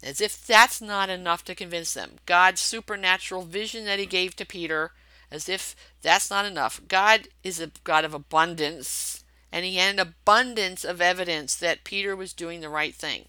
as 0.02 0.20
if 0.20 0.44
that's 0.46 0.80
not 0.80 1.08
enough 1.08 1.44
to 1.44 1.54
convince 1.54 1.94
them. 1.94 2.18
God's 2.26 2.60
supernatural 2.60 3.42
vision 3.42 3.84
that 3.86 3.98
he 3.98 4.06
gave 4.06 4.36
to 4.36 4.44
Peter, 4.44 4.92
as 5.30 5.48
if 5.48 5.74
that's 6.02 6.30
not 6.30 6.44
enough. 6.44 6.80
God 6.88 7.28
is 7.42 7.60
a 7.60 7.70
God 7.84 8.04
of 8.04 8.12
abundance, 8.12 9.24
and 9.50 9.64
he 9.64 9.76
had 9.76 9.94
an 9.94 10.00
abundance 10.00 10.84
of 10.84 11.00
evidence 11.00 11.56
that 11.56 11.84
Peter 11.84 12.14
was 12.14 12.32
doing 12.32 12.60
the 12.60 12.68
right 12.68 12.94
thing. 12.94 13.28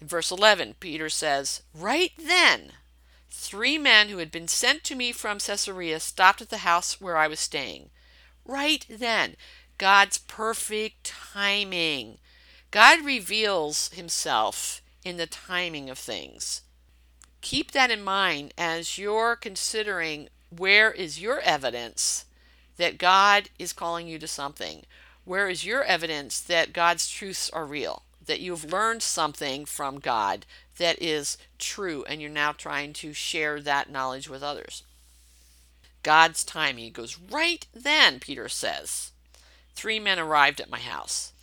In 0.00 0.08
verse 0.08 0.30
11, 0.30 0.74
Peter 0.80 1.08
says, 1.08 1.62
Right 1.72 2.12
then, 2.18 2.72
three 3.30 3.78
men 3.78 4.08
who 4.08 4.18
had 4.18 4.30
been 4.30 4.48
sent 4.48 4.84
to 4.84 4.94
me 4.94 5.12
from 5.12 5.38
Caesarea 5.38 6.00
stopped 6.00 6.42
at 6.42 6.50
the 6.50 6.58
house 6.58 7.00
where 7.00 7.16
I 7.16 7.28
was 7.28 7.40
staying. 7.40 7.90
Right 8.44 8.84
then, 8.88 9.36
God's 9.78 10.18
perfect 10.18 11.04
timing. 11.04 12.18
God 12.74 13.04
reveals 13.04 13.88
himself 13.90 14.82
in 15.04 15.16
the 15.16 15.28
timing 15.28 15.88
of 15.88 15.96
things. 15.96 16.62
Keep 17.40 17.70
that 17.70 17.92
in 17.92 18.02
mind 18.02 18.52
as 18.58 18.98
you're 18.98 19.36
considering 19.36 20.28
where 20.50 20.90
is 20.90 21.22
your 21.22 21.38
evidence 21.38 22.24
that 22.76 22.98
God 22.98 23.48
is 23.60 23.72
calling 23.72 24.08
you 24.08 24.18
to 24.18 24.26
something? 24.26 24.82
Where 25.24 25.48
is 25.48 25.64
your 25.64 25.84
evidence 25.84 26.40
that 26.40 26.72
God's 26.72 27.08
truths 27.08 27.48
are 27.50 27.64
real? 27.64 28.02
That 28.26 28.40
you've 28.40 28.72
learned 28.72 29.02
something 29.02 29.66
from 29.66 30.00
God 30.00 30.44
that 30.78 31.00
is 31.00 31.38
true 31.60 32.04
and 32.08 32.20
you're 32.20 32.28
now 32.28 32.50
trying 32.50 32.92
to 32.94 33.12
share 33.12 33.60
that 33.60 33.88
knowledge 33.88 34.28
with 34.28 34.42
others? 34.42 34.82
God's 36.02 36.42
timing 36.42 36.90
goes 36.90 37.20
right 37.30 37.64
then, 37.72 38.18
Peter 38.18 38.48
says. 38.48 39.12
Three 39.76 40.00
men 40.00 40.18
arrived 40.18 40.60
at 40.60 40.68
my 40.68 40.80
house. 40.80 41.33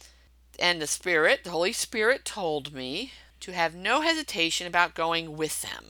And 0.61 0.79
the 0.79 0.85
Spirit, 0.85 1.43
the 1.43 1.49
Holy 1.49 1.73
Spirit, 1.73 2.23
told 2.23 2.71
me 2.71 3.13
to 3.39 3.51
have 3.51 3.73
no 3.73 4.01
hesitation 4.01 4.67
about 4.67 4.93
going 4.93 5.35
with 5.35 5.63
them. 5.63 5.87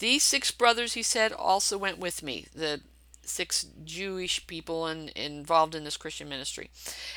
These 0.00 0.24
six 0.24 0.50
brothers, 0.50 0.94
he 0.94 1.04
said, 1.04 1.32
also 1.32 1.78
went 1.78 1.98
with 1.98 2.24
me, 2.24 2.46
the 2.52 2.80
six 3.22 3.64
Jewish 3.84 4.48
people 4.48 4.88
in, 4.88 5.10
involved 5.14 5.76
in 5.76 5.84
this 5.84 5.96
Christian 5.96 6.28
ministry. 6.28 6.70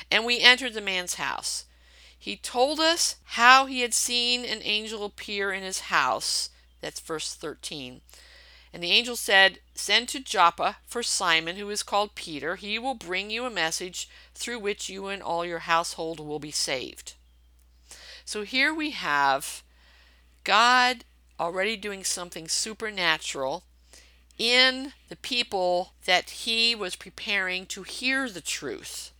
And 0.08 0.24
we 0.24 0.38
entered 0.38 0.74
the 0.74 0.80
man's 0.80 1.14
house. 1.14 1.64
He 2.16 2.36
told 2.36 2.78
us 2.78 3.16
how 3.24 3.66
he 3.66 3.80
had 3.80 3.92
seen 3.92 4.44
an 4.44 4.60
angel 4.62 5.04
appear 5.04 5.50
in 5.50 5.64
his 5.64 5.80
house. 5.80 6.50
That's 6.80 7.00
verse 7.00 7.34
13. 7.34 8.02
And 8.76 8.82
the 8.82 8.92
angel 8.92 9.16
said, 9.16 9.60
Send 9.74 10.06
to 10.10 10.20
Joppa 10.20 10.76
for 10.86 11.02
Simon, 11.02 11.56
who 11.56 11.70
is 11.70 11.82
called 11.82 12.14
Peter. 12.14 12.56
He 12.56 12.78
will 12.78 12.92
bring 12.92 13.30
you 13.30 13.46
a 13.46 13.50
message 13.50 14.06
through 14.34 14.58
which 14.58 14.90
you 14.90 15.06
and 15.06 15.22
all 15.22 15.46
your 15.46 15.60
household 15.60 16.20
will 16.20 16.38
be 16.38 16.50
saved. 16.50 17.14
So 18.26 18.42
here 18.42 18.74
we 18.74 18.90
have 18.90 19.62
God 20.44 21.04
already 21.40 21.78
doing 21.78 22.04
something 22.04 22.48
supernatural 22.48 23.64
in 24.36 24.92
the 25.08 25.16
people 25.16 25.94
that 26.04 26.28
he 26.28 26.74
was 26.74 26.96
preparing 26.96 27.64
to 27.68 27.82
hear 27.82 28.28
the 28.28 28.42
truth. 28.42 29.10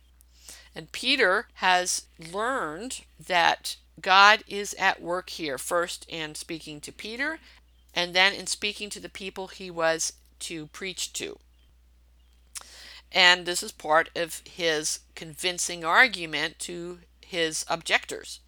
And 0.75 0.91
Peter 0.91 1.47
has 1.55 2.03
learned 2.19 3.05
that 3.19 3.77
God 3.99 4.43
is 4.47 4.75
at 4.75 5.01
work 5.01 5.31
here, 5.31 5.57
first 5.57 6.05
in 6.07 6.35
speaking 6.35 6.79
to 6.81 6.91
Peter, 6.91 7.39
and 7.97 8.13
then 8.13 8.31
in 8.31 8.45
speaking 8.45 8.91
to 8.91 8.99
the 8.99 9.09
people 9.09 9.47
he 9.47 9.71
was 9.71 10.13
to 10.37 10.67
preach 10.67 11.11
to. 11.13 11.39
And 13.11 13.47
this 13.47 13.63
is 13.63 13.71
part 13.71 14.11
of 14.15 14.43
his 14.45 14.99
convincing 15.15 15.83
argument 15.83 16.59
to 16.59 16.99
his 17.21 17.65
objectors. 17.67 18.39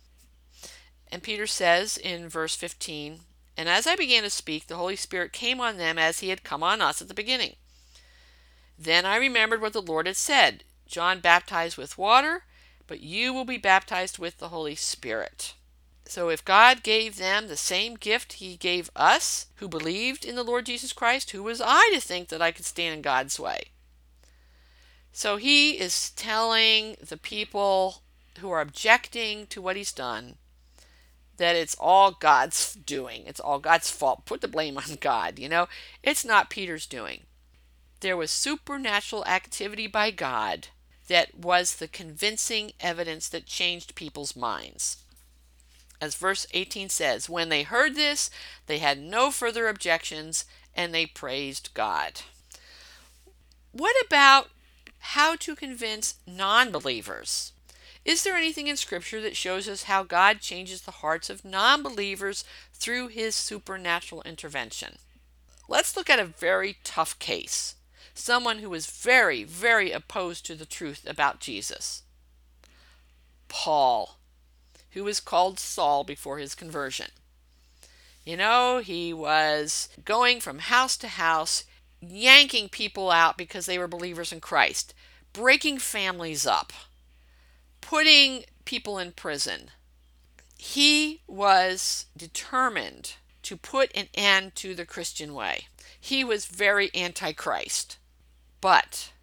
And 1.12 1.24
Peter 1.24 1.48
says 1.48 1.98
in 1.98 2.30
verse 2.30 2.56
15, 2.56 3.22
And 3.58 3.68
as 3.68 3.88
I 3.88 3.96
began 3.96 4.22
to 4.22 4.30
speak, 4.30 4.68
the 4.68 4.76
Holy 4.76 4.96
Spirit 4.96 5.34
came 5.34 5.60
on 5.60 5.78
them 5.78 5.98
as 5.98 6.20
he 6.20 6.30
had 6.30 6.44
come 6.44 6.62
on 6.62 6.80
us 6.80 7.02
at 7.02 7.08
the 7.08 7.16
beginning. 7.16 7.56
Then 8.78 9.04
I 9.04 9.16
remembered 9.16 9.62
what 9.62 9.74
the 9.74 9.82
Lord 9.82 10.06
had 10.06 10.16
said 10.16 10.64
John 10.86 11.22
baptized 11.22 11.76
with 11.76 11.98
water, 11.98 12.44
but 12.86 13.02
you 13.02 13.34
will 13.34 13.46
be 13.46 13.58
baptized 13.58 14.20
with 14.20 14.38
the 14.38 14.50
Holy 14.50 14.76
Spirit. 14.76 15.56
So 16.10 16.30
if 16.30 16.44
God 16.44 16.82
gave 16.82 17.18
them 17.18 17.48
the 17.48 17.56
same 17.56 17.94
gift 17.94 18.34
he 18.34 18.58
gave 18.58 18.90
us 18.96 19.46
who 19.58 19.68
believed 19.68 20.26
in 20.26 20.36
the 20.36 20.44
Lord 20.44 20.66
Jesus 20.66 20.92
Christ, 20.92 21.30
who 21.30 21.44
was 21.44 21.62
I 21.64 21.92
to 21.94 22.02
think 22.02 22.30
that 22.30 22.42
I 22.42 22.52
could 22.52 22.66
stand 22.66 22.96
in 22.96 23.02
God's 23.04 23.40
way? 23.40 23.66
So 25.12 25.38
he 25.38 25.80
is 25.80 26.10
telling 26.10 26.98
the 27.00 27.16
people 27.16 28.02
who 28.40 28.50
are 28.50 28.60
objecting 28.60 29.46
to 29.48 29.62
what 29.62 29.76
he's 29.76 29.92
done 29.92 30.38
that 31.38 31.56
it's 31.56 31.76
all 31.80 32.12
God's 32.12 32.74
doing. 32.74 33.24
It's 33.28 33.40
all 33.40 33.60
God's 33.60 33.92
fault. 33.92 34.26
Put 34.26 34.42
the 34.42 34.48
blame 34.48 34.78
on 34.78 34.98
God, 35.00 35.38
you 35.38 35.48
know? 35.48 35.68
It's 36.02 36.26
not 36.26 36.50
Peter's 36.50 36.88
doing. 36.88 37.28
There 38.00 38.18
was 38.18 38.32
supernatural 38.32 39.24
activity 39.26 39.86
by 39.86 40.10
God 40.10 40.70
that 41.08 41.36
was 41.36 41.76
the 41.76 41.88
convincing 41.88 42.72
evidence 42.80 43.30
that 43.30 43.46
changed 43.46 43.94
people's 43.94 44.36
minds. 44.36 45.04
As 46.02 46.16
verse 46.16 46.48
18 46.54 46.90
says, 46.90 47.30
when 47.30 47.50
they 47.50 47.64
heard 47.64 47.96
this, 47.96 48.30
they 48.68 48.78
had 48.78 49.00
no 49.00 49.32
further 49.32 49.68
objections 49.68 50.46
and 50.74 50.94
they 50.94 51.06
praised 51.06 51.74
God. 51.74 52.22
What 53.72 53.96
about 54.06 54.50
how 55.00 55.36
to 55.38 55.56
convince 55.56 56.16
non 56.26 56.72
believers? 56.72 57.52
Is 58.06 58.24
there 58.24 58.36
anything 58.36 58.68
in 58.68 58.78
Scripture 58.78 59.22
that 59.22 59.36
shows 59.36 59.68
us 59.68 59.84
how 59.84 60.04
God 60.04 60.40
changes 60.40 60.82
the 60.82 60.92
hearts 60.92 61.30
of 61.30 61.44
non 61.44 61.84
believers 61.84 62.44
through 62.74 63.10
his 63.10 63.36
supernatural 63.36 64.22
intervention? 64.24 64.98
Let's 65.68 65.96
look 65.98 66.10
at 66.10 66.20
a 66.20 66.26
very 66.26 66.78
tough 66.84 67.20
case 67.20 67.76
someone 68.20 68.60
who 68.60 68.70
was 68.70 68.86
very, 68.86 69.44
very 69.44 69.92
opposed 69.92 70.46
to 70.46 70.56
the 70.56 70.66
truth 70.66 71.06
about 71.08 71.40
Jesus. 71.40 72.04
Paul, 73.48 74.19
who 75.00 75.06
was 75.06 75.22
called 75.22 75.58
Saul 75.62 76.04
before 76.04 76.40
his 76.40 76.56
conversion. 76.56 77.12
You 78.26 78.36
know, 78.36 78.80
he 78.80 79.14
was 79.14 79.88
going 80.04 80.42
from 80.42 80.60
house 80.60 80.98
to 80.98 81.08
house, 81.08 81.64
yanking 82.02 82.68
people 82.68 83.10
out 83.10 83.38
because 83.38 83.66
they 83.66 83.80
were 83.80 83.88
believers 83.88 84.34
in 84.34 84.42
Christ, 84.42 84.94
breaking 85.32 85.78
families 85.78 86.46
up, 86.46 86.74
putting 87.80 88.44
people 88.66 89.00
in 89.00 89.14
prison. 89.14 89.72
He 90.58 91.22
was 91.28 92.08
determined 92.18 93.14
to 93.44 93.56
put 93.56 93.96
an 93.96 94.08
end 94.14 94.54
to 94.56 94.76
the 94.76 94.86
Christian 94.86 95.34
way. 95.34 95.68
He 95.98 96.26
was 96.26 96.46
very 96.46 96.94
anti 96.94 97.32
Christ. 97.32 97.98
But 98.60 99.14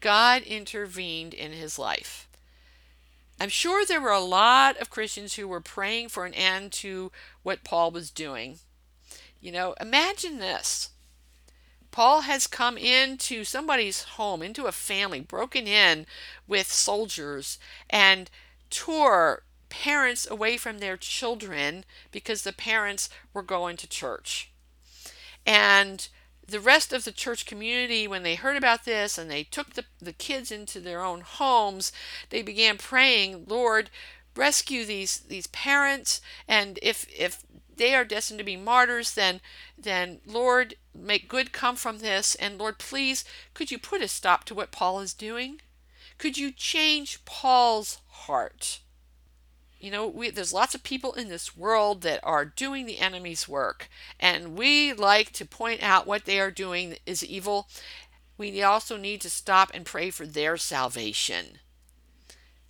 God 0.00 0.42
intervened 0.42 1.32
in 1.32 1.52
his 1.52 1.78
life. 1.78 2.28
I'm 3.40 3.48
sure 3.48 3.84
there 3.84 4.00
were 4.00 4.10
a 4.10 4.20
lot 4.20 4.76
of 4.76 4.90
Christians 4.90 5.34
who 5.34 5.48
were 5.48 5.60
praying 5.60 6.08
for 6.08 6.26
an 6.26 6.34
end 6.34 6.72
to 6.74 7.10
what 7.42 7.64
Paul 7.64 7.90
was 7.90 8.10
doing. 8.10 8.58
You 9.40 9.52
know, 9.52 9.74
imagine 9.80 10.38
this. 10.38 10.90
Paul 11.90 12.22
has 12.22 12.46
come 12.46 12.78
into 12.78 13.44
somebody's 13.44 14.02
home, 14.02 14.42
into 14.42 14.66
a 14.66 14.72
family, 14.72 15.20
broken 15.20 15.66
in 15.66 16.06
with 16.46 16.66
soldiers, 16.70 17.58
and 17.90 18.30
tore 18.70 19.42
parents 19.68 20.26
away 20.30 20.56
from 20.56 20.78
their 20.78 20.96
children 20.96 21.84
because 22.10 22.42
the 22.42 22.52
parents 22.52 23.08
were 23.34 23.42
going 23.42 23.76
to 23.76 23.88
church. 23.88 24.50
And 25.44 26.08
the 26.46 26.60
rest 26.60 26.92
of 26.92 27.04
the 27.04 27.12
church 27.12 27.46
community, 27.46 28.06
when 28.06 28.22
they 28.22 28.34
heard 28.34 28.56
about 28.56 28.84
this 28.84 29.16
and 29.16 29.30
they 29.30 29.44
took 29.44 29.74
the, 29.74 29.84
the 30.00 30.12
kids 30.12 30.50
into 30.50 30.80
their 30.80 31.02
own 31.02 31.20
homes, 31.20 31.92
they 32.30 32.42
began 32.42 32.78
praying, 32.78 33.44
Lord, 33.46 33.90
rescue 34.34 34.84
these 34.84 35.20
these 35.20 35.46
parents. 35.48 36.20
And 36.48 36.78
if 36.82 37.06
if 37.16 37.44
they 37.76 37.94
are 37.94 38.04
destined 38.04 38.38
to 38.38 38.44
be 38.44 38.56
martyrs 38.56 39.14
then 39.14 39.40
then 39.78 40.20
lord 40.26 40.74
make 40.94 41.28
good 41.28 41.52
come 41.52 41.76
from 41.76 41.98
this. 41.98 42.34
And 42.36 42.58
lord 42.58 42.78
please 42.78 43.24
could 43.54 43.70
you 43.70 43.78
put 43.78 44.02
a 44.02 44.08
stop 44.08 44.44
to 44.44 44.54
what 44.54 44.72
paul 44.72 45.00
is 45.00 45.14
doing? 45.14 45.60
Could 46.18 46.38
you 46.38 46.52
change 46.52 47.24
paul's 47.24 47.98
heart 48.08 48.80
you 49.82 49.90
know, 49.90 50.06
we, 50.06 50.30
there's 50.30 50.52
lots 50.52 50.76
of 50.76 50.84
people 50.84 51.12
in 51.14 51.28
this 51.28 51.56
world 51.56 52.02
that 52.02 52.20
are 52.22 52.44
doing 52.44 52.86
the 52.86 53.00
enemy's 53.00 53.48
work, 53.48 53.88
and 54.20 54.56
we 54.56 54.92
like 54.92 55.32
to 55.32 55.44
point 55.44 55.82
out 55.82 56.06
what 56.06 56.24
they 56.24 56.38
are 56.38 56.52
doing 56.52 56.96
is 57.04 57.24
evil. 57.24 57.68
We 58.38 58.62
also 58.62 58.96
need 58.96 59.20
to 59.22 59.30
stop 59.30 59.72
and 59.74 59.84
pray 59.84 60.10
for 60.10 60.24
their 60.24 60.56
salvation. 60.56 61.58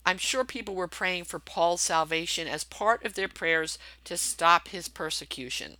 I'm 0.07 0.17
sure 0.17 0.43
people 0.43 0.75
were 0.75 0.89
praying 0.89 1.25
for 1.25 1.39
Paul's 1.39 1.83
salvation 1.83 2.49
as 2.49 2.65
part 2.65 3.05
of 3.05 3.13
their 3.15 3.29
prayers 3.29 3.79
to 4.05 4.17
stop 4.17 4.69
his 4.69 4.89
persecution. 4.89 5.77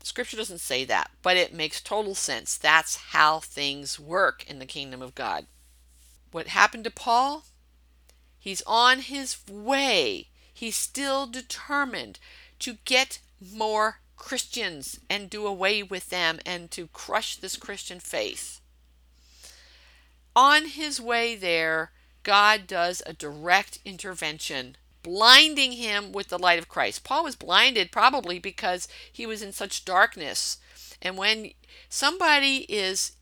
The 0.00 0.06
scripture 0.06 0.36
doesn't 0.36 0.58
say 0.58 0.84
that, 0.84 1.10
but 1.22 1.38
it 1.38 1.54
makes 1.54 1.80
total 1.80 2.14
sense. 2.14 2.58
That's 2.58 2.96
how 2.96 3.40
things 3.40 3.98
work 3.98 4.44
in 4.46 4.58
the 4.58 4.66
kingdom 4.66 5.00
of 5.00 5.14
God. 5.14 5.46
What 6.30 6.48
happened 6.48 6.84
to 6.84 6.90
Paul? 6.90 7.44
He's 8.46 8.62
on 8.64 9.00
his 9.00 9.38
way. 9.50 10.28
He's 10.54 10.76
still 10.76 11.26
determined 11.26 12.20
to 12.60 12.76
get 12.84 13.18
more 13.40 13.98
Christians 14.16 15.00
and 15.10 15.28
do 15.28 15.48
away 15.48 15.82
with 15.82 16.10
them 16.10 16.38
and 16.46 16.70
to 16.70 16.86
crush 16.92 17.34
this 17.34 17.56
Christian 17.56 17.98
faith. 17.98 18.60
On 20.36 20.66
his 20.66 21.00
way 21.00 21.34
there, 21.34 21.90
God 22.22 22.68
does 22.68 23.02
a 23.04 23.12
direct 23.12 23.80
intervention, 23.84 24.76
blinding 25.02 25.72
him 25.72 26.12
with 26.12 26.28
the 26.28 26.38
light 26.38 26.60
of 26.60 26.68
Christ. 26.68 27.02
Paul 27.02 27.24
was 27.24 27.34
blinded 27.34 27.90
probably 27.90 28.38
because 28.38 28.86
he 29.12 29.26
was 29.26 29.42
in 29.42 29.50
such 29.50 29.84
darkness. 29.84 30.58
And 31.02 31.18
when 31.18 31.50
somebody 31.88 32.58
is 32.68 33.16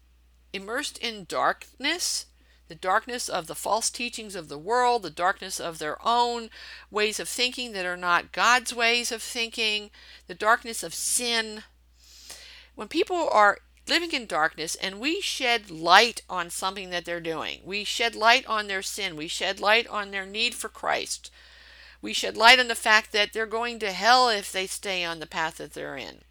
immersed 0.52 0.98
in 0.98 1.24
darkness, 1.24 2.26
the 2.68 2.74
darkness 2.74 3.28
of 3.28 3.46
the 3.46 3.54
false 3.54 3.90
teachings 3.90 4.34
of 4.34 4.48
the 4.48 4.58
world, 4.58 5.02
the 5.02 5.10
darkness 5.10 5.60
of 5.60 5.78
their 5.78 5.98
own 6.06 6.48
ways 6.90 7.20
of 7.20 7.28
thinking 7.28 7.72
that 7.72 7.86
are 7.86 7.96
not 7.96 8.32
God's 8.32 8.74
ways 8.74 9.12
of 9.12 9.22
thinking, 9.22 9.90
the 10.26 10.34
darkness 10.34 10.82
of 10.82 10.94
sin. 10.94 11.64
When 12.74 12.88
people 12.88 13.28
are 13.30 13.58
living 13.86 14.12
in 14.12 14.26
darkness 14.26 14.74
and 14.76 14.98
we 14.98 15.20
shed 15.20 15.70
light 15.70 16.22
on 16.28 16.48
something 16.48 16.90
that 16.90 17.04
they're 17.04 17.20
doing, 17.20 17.60
we 17.64 17.84
shed 17.84 18.14
light 18.14 18.46
on 18.46 18.66
their 18.66 18.82
sin, 18.82 19.16
we 19.16 19.28
shed 19.28 19.60
light 19.60 19.86
on 19.88 20.10
their 20.10 20.26
need 20.26 20.54
for 20.54 20.68
Christ, 20.68 21.30
we 22.00 22.12
shed 22.12 22.36
light 22.36 22.58
on 22.58 22.68
the 22.68 22.74
fact 22.74 23.12
that 23.12 23.32
they're 23.32 23.46
going 23.46 23.78
to 23.80 23.92
hell 23.92 24.28
if 24.28 24.52
they 24.52 24.66
stay 24.66 25.04
on 25.04 25.20
the 25.20 25.26
path 25.26 25.58
that 25.58 25.72
they're 25.72 25.96
in. 25.96 26.22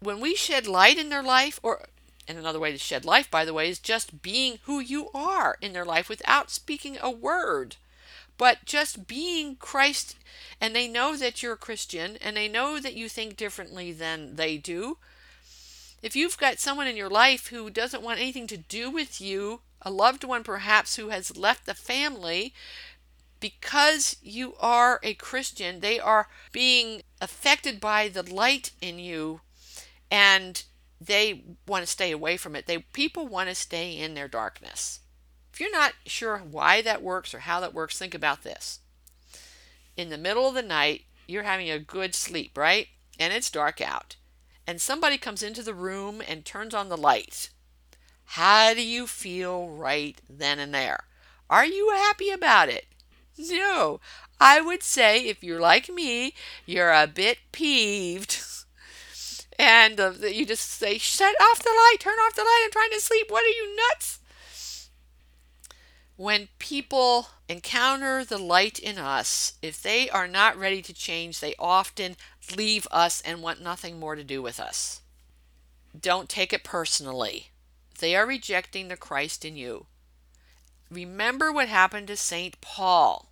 When 0.00 0.20
we 0.20 0.34
shed 0.34 0.66
light 0.66 0.98
in 0.98 1.08
their 1.08 1.22
life, 1.22 1.58
or 1.62 1.88
and 2.28 2.38
another 2.38 2.60
way 2.60 2.70
to 2.70 2.78
shed 2.78 3.04
life, 3.04 3.30
by 3.30 3.44
the 3.44 3.54
way, 3.54 3.70
is 3.70 3.78
just 3.78 4.22
being 4.22 4.58
who 4.64 4.78
you 4.78 5.08
are 5.14 5.56
in 5.62 5.72
their 5.72 5.84
life 5.84 6.08
without 6.08 6.50
speaking 6.50 6.98
a 7.00 7.10
word, 7.10 7.76
but 8.36 8.66
just 8.66 9.08
being 9.08 9.56
Christ. 9.56 10.16
And 10.60 10.76
they 10.76 10.86
know 10.86 11.16
that 11.16 11.42
you're 11.42 11.54
a 11.54 11.56
Christian 11.56 12.18
and 12.20 12.36
they 12.36 12.46
know 12.46 12.78
that 12.78 12.94
you 12.94 13.08
think 13.08 13.36
differently 13.36 13.92
than 13.92 14.36
they 14.36 14.58
do. 14.58 14.98
If 16.02 16.14
you've 16.14 16.38
got 16.38 16.60
someone 16.60 16.86
in 16.86 16.96
your 16.96 17.08
life 17.08 17.48
who 17.48 17.70
doesn't 17.70 18.02
want 18.02 18.20
anything 18.20 18.46
to 18.48 18.56
do 18.56 18.90
with 18.90 19.20
you, 19.20 19.62
a 19.82 19.90
loved 19.90 20.22
one 20.22 20.44
perhaps 20.44 20.96
who 20.96 21.08
has 21.08 21.36
left 21.36 21.66
the 21.66 21.74
family, 21.74 22.52
because 23.40 24.16
you 24.22 24.54
are 24.60 25.00
a 25.02 25.14
Christian, 25.14 25.80
they 25.80 25.98
are 25.98 26.28
being 26.52 27.02
affected 27.20 27.80
by 27.80 28.08
the 28.08 28.22
light 28.22 28.72
in 28.80 28.98
you 28.98 29.40
and 30.10 30.64
they 31.00 31.44
want 31.66 31.84
to 31.84 31.90
stay 31.90 32.10
away 32.10 32.36
from 32.36 32.56
it. 32.56 32.66
They 32.66 32.78
people 32.78 33.26
want 33.26 33.48
to 33.48 33.54
stay 33.54 33.96
in 33.96 34.14
their 34.14 34.28
darkness. 34.28 35.00
If 35.52 35.60
you're 35.60 35.72
not 35.72 35.94
sure 36.06 36.38
why 36.38 36.82
that 36.82 37.02
works 37.02 37.34
or 37.34 37.40
how 37.40 37.60
that 37.60 37.74
works, 37.74 37.98
think 37.98 38.14
about 38.14 38.42
this. 38.42 38.80
In 39.96 40.10
the 40.10 40.18
middle 40.18 40.46
of 40.46 40.54
the 40.54 40.62
night, 40.62 41.02
you're 41.26 41.42
having 41.42 41.70
a 41.70 41.78
good 41.78 42.14
sleep, 42.14 42.56
right? 42.56 42.88
And 43.18 43.32
it's 43.32 43.50
dark 43.50 43.80
out. 43.80 44.16
And 44.66 44.80
somebody 44.80 45.18
comes 45.18 45.42
into 45.42 45.62
the 45.62 45.74
room 45.74 46.22
and 46.26 46.44
turns 46.44 46.74
on 46.74 46.88
the 46.88 46.96
light. 46.96 47.50
How 48.24 48.74
do 48.74 48.82
you 48.82 49.06
feel 49.06 49.68
right 49.68 50.20
then 50.28 50.58
and 50.58 50.74
there? 50.74 51.04
Are 51.48 51.64
you 51.64 51.90
happy 51.90 52.30
about 52.30 52.68
it? 52.68 52.86
No. 53.38 54.00
I 54.40 54.60
would 54.60 54.82
say 54.82 55.26
if 55.26 55.42
you're 55.42 55.60
like 55.60 55.88
me, 55.88 56.34
you're 56.66 56.92
a 56.92 57.06
bit 57.06 57.38
peeved 57.52 58.30
and 59.58 59.98
uh, 59.98 60.12
you 60.20 60.46
just 60.46 60.70
say, 60.70 60.98
"Shut 60.98 61.34
off 61.40 61.62
the 61.62 61.70
light! 61.70 61.96
Turn 62.00 62.18
off 62.18 62.34
the 62.34 62.42
light! 62.42 62.62
I'm 62.64 62.70
trying 62.70 62.90
to 62.90 63.00
sleep. 63.00 63.26
What 63.30 63.44
are 63.44 63.48
you 63.48 63.76
nuts?" 63.76 64.20
When 66.16 66.48
people 66.58 67.28
encounter 67.48 68.24
the 68.24 68.38
light 68.38 68.78
in 68.78 68.98
us, 68.98 69.54
if 69.62 69.80
they 69.80 70.10
are 70.10 70.26
not 70.26 70.58
ready 70.58 70.82
to 70.82 70.92
change, 70.92 71.38
they 71.38 71.54
often 71.58 72.16
leave 72.56 72.88
us 72.90 73.20
and 73.20 73.40
want 73.40 73.62
nothing 73.62 74.00
more 74.00 74.16
to 74.16 74.24
do 74.24 74.42
with 74.42 74.58
us. 74.58 75.00
Don't 75.98 76.28
take 76.28 76.52
it 76.52 76.64
personally. 76.64 77.50
They 78.00 78.16
are 78.16 78.26
rejecting 78.26 78.88
the 78.88 78.96
Christ 78.96 79.44
in 79.44 79.56
you. 79.56 79.86
Remember 80.90 81.52
what 81.52 81.68
happened 81.68 82.08
to 82.08 82.16
St. 82.16 82.60
Paul. 82.60 83.27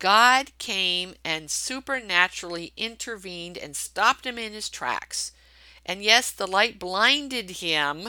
God 0.00 0.50
came 0.58 1.14
and 1.22 1.50
supernaturally 1.50 2.72
intervened 2.76 3.56
and 3.58 3.76
stopped 3.76 4.26
him 4.26 4.38
in 4.38 4.52
his 4.52 4.70
tracks. 4.70 5.30
And 5.84 6.02
yes, 6.02 6.30
the 6.30 6.46
light 6.46 6.78
blinded 6.78 7.50
him 7.50 8.08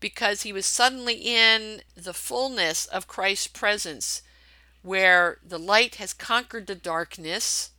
because 0.00 0.42
he 0.42 0.52
was 0.52 0.66
suddenly 0.66 1.14
in 1.14 1.82
the 1.96 2.12
fullness 2.12 2.86
of 2.86 3.06
Christ's 3.06 3.46
presence, 3.46 4.20
where 4.82 5.38
the 5.46 5.58
light 5.58 5.96
has 5.96 6.12
conquered 6.12 6.66
the 6.66 6.74
darkness 6.74 7.70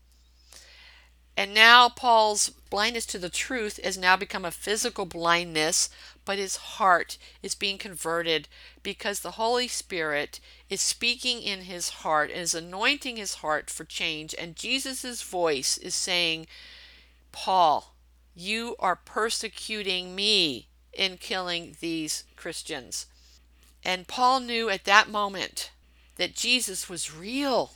and 1.40 1.54
now 1.54 1.88
Paul's 1.88 2.50
blindness 2.70 3.06
to 3.06 3.18
the 3.18 3.30
truth 3.30 3.80
has 3.82 3.98
now 3.98 4.18
become 4.18 4.44
a 4.44 4.52
physical 4.52 5.06
blindness, 5.06 5.90
but 6.26 6.38
his 6.38 6.58
heart 6.58 7.18
is 7.42 7.56
being 7.56 7.78
converted 7.78 8.50
because 8.84 9.22
the 9.22 9.32
Holy 9.32 9.70
Spirit 9.70 10.42
is 10.70 10.82
speaking 10.82 11.42
in 11.42 11.62
his 11.62 11.90
heart 12.02 12.30
and 12.30 12.42
is 12.42 12.54
anointing 12.54 13.16
his 13.16 13.36
heart 13.36 13.70
for 13.70 13.86
change. 13.86 14.36
And 14.38 14.58
Jesus' 14.58 15.22
voice 15.22 15.78
is 15.78 15.96
saying, 15.96 16.48
Paul, 17.32 17.96
you 18.36 18.76
are 18.78 18.98
persecuting 18.98 20.14
me 20.14 20.68
in 20.92 21.16
killing 21.16 21.78
these 21.80 22.26
Christians. 22.36 23.06
And 23.86 24.10
Paul 24.10 24.42
knew 24.42 24.70
at 24.70 24.84
that 24.84 25.10
moment 25.10 25.72
that 26.18 26.36
Jesus 26.36 26.90
was 26.90 27.16
real. 27.16 27.72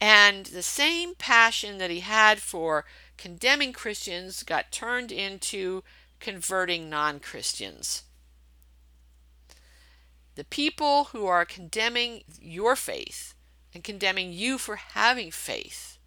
And 0.00 0.46
the 0.46 0.62
same 0.62 1.16
passion 1.16 1.78
that 1.78 1.90
he 1.90 1.98
had 1.98 2.38
for 2.38 2.84
condemning 3.18 3.72
Christians 3.72 4.42
got 4.42 4.72
turned 4.72 5.12
into 5.12 5.82
converting 6.20 6.88
non 6.88 7.20
Christians. 7.20 8.04
The 10.36 10.44
people 10.44 11.06
who 11.06 11.26
are 11.26 11.44
condemning 11.44 12.22
your 12.40 12.76
faith 12.76 13.34
and 13.74 13.82
condemning 13.84 14.32
you 14.32 14.56
for 14.56 14.76
having 14.76 15.30
faith 15.30 15.98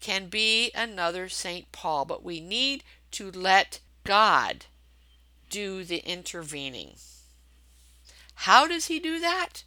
can 0.00 0.28
be 0.28 0.70
another 0.74 1.28
St. 1.28 1.70
Paul, 1.70 2.04
but 2.04 2.24
we 2.24 2.40
need 2.40 2.82
to 3.12 3.30
let 3.30 3.80
God 4.02 4.66
do 5.50 5.84
the 5.84 5.98
intervening. 5.98 6.96
How 8.34 8.66
does 8.66 8.86
he 8.86 8.98
do 8.98 9.20
that? 9.20 9.64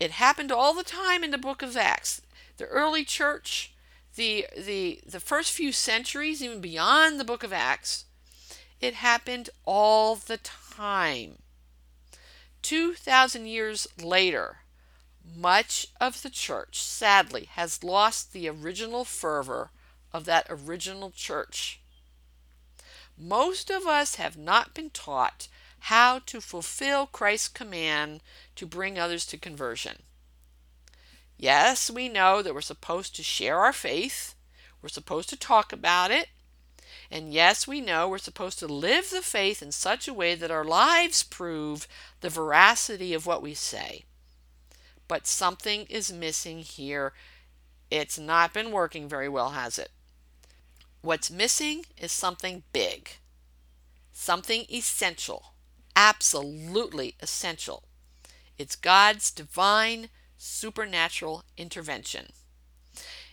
It 0.00 0.12
happened 0.12 0.52
all 0.52 0.74
the 0.74 0.82
time 0.84 1.22
in 1.22 1.30
the 1.30 1.38
book 1.38 1.62
of 1.62 1.76
Acts. 1.76 2.20
The 2.56 2.66
early 2.66 3.04
church 3.04 3.72
the 4.16 4.46
the 4.56 5.00
the 5.06 5.20
first 5.20 5.52
few 5.52 5.72
centuries, 5.72 6.42
even 6.42 6.60
beyond 6.60 7.20
the 7.20 7.24
book 7.24 7.42
of 7.42 7.52
Acts, 7.52 8.06
it 8.80 8.94
happened 8.94 9.50
all 9.64 10.16
the 10.16 10.38
time. 10.38 11.38
2000 12.62 13.46
years 13.46 13.86
later, 14.02 14.58
much 15.24 15.86
of 16.00 16.22
the 16.22 16.30
church 16.30 16.82
sadly 16.82 17.48
has 17.52 17.84
lost 17.84 18.32
the 18.32 18.48
original 18.48 19.04
fervor 19.04 19.70
of 20.12 20.24
that 20.24 20.46
original 20.50 21.10
church. 21.10 21.80
Most 23.16 23.70
of 23.70 23.86
us 23.86 24.16
have 24.16 24.36
not 24.36 24.74
been 24.74 24.90
taught 24.90 25.48
how 25.78 26.18
to 26.26 26.40
fulfill 26.40 27.06
Christ's 27.06 27.48
command 27.48 28.22
to 28.56 28.66
bring 28.66 28.98
others 28.98 29.24
to 29.26 29.38
conversion. 29.38 30.02
Yes, 31.38 31.90
we 31.90 32.08
know 32.08 32.42
that 32.42 32.54
we're 32.54 32.60
supposed 32.60 33.14
to 33.16 33.22
share 33.22 33.58
our 33.58 33.72
faith, 33.72 34.34
we're 34.80 34.88
supposed 34.88 35.28
to 35.30 35.36
talk 35.36 35.72
about 35.72 36.10
it, 36.10 36.28
and 37.10 37.32
yes, 37.32 37.68
we 37.68 37.80
know 37.80 38.08
we're 38.08 38.18
supposed 38.18 38.58
to 38.60 38.66
live 38.66 39.10
the 39.10 39.22
faith 39.22 39.62
in 39.62 39.70
such 39.72 40.08
a 40.08 40.14
way 40.14 40.34
that 40.34 40.50
our 40.50 40.64
lives 40.64 41.22
prove 41.22 41.86
the 42.20 42.30
veracity 42.30 43.12
of 43.14 43.26
what 43.26 43.42
we 43.42 43.54
say. 43.54 44.04
But 45.08 45.26
something 45.26 45.86
is 45.88 46.12
missing 46.12 46.60
here. 46.60 47.12
It's 47.90 48.18
not 48.18 48.52
been 48.52 48.72
working 48.72 49.08
very 49.08 49.28
well, 49.28 49.50
has 49.50 49.78
it? 49.78 49.90
What's 51.02 51.30
missing 51.30 51.84
is 51.96 52.10
something 52.10 52.64
big, 52.72 53.10
something 54.12 54.64
essential, 54.68 55.52
absolutely 55.94 57.14
essential. 57.20 57.84
It's 58.58 58.74
God's 58.74 59.30
divine 59.30 60.08
supernatural 60.36 61.44
intervention. 61.56 62.26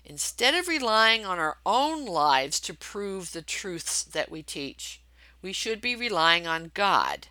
Instead 0.05 0.53
of 0.53 0.67
relying 0.67 1.25
on 1.25 1.39
our 1.39 1.57
own 1.65 2.05
lives 2.05 2.59
to 2.59 2.73
prove 2.73 3.31
the 3.31 3.41
truths 3.41 4.03
that 4.03 4.29
we 4.29 4.43
teach, 4.43 5.01
we 5.41 5.53
should 5.53 5.79
be 5.79 5.95
relying 5.95 6.45
on 6.45 6.71
God. 6.73 7.27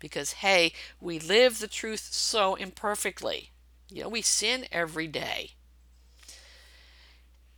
Because, 0.00 0.34
hey, 0.34 0.72
we 1.00 1.18
live 1.18 1.58
the 1.58 1.68
truth 1.68 2.08
so 2.12 2.54
imperfectly. 2.54 3.50
You 3.90 4.02
know, 4.02 4.08
we 4.08 4.22
sin 4.22 4.66
every 4.70 5.06
day. 5.06 5.52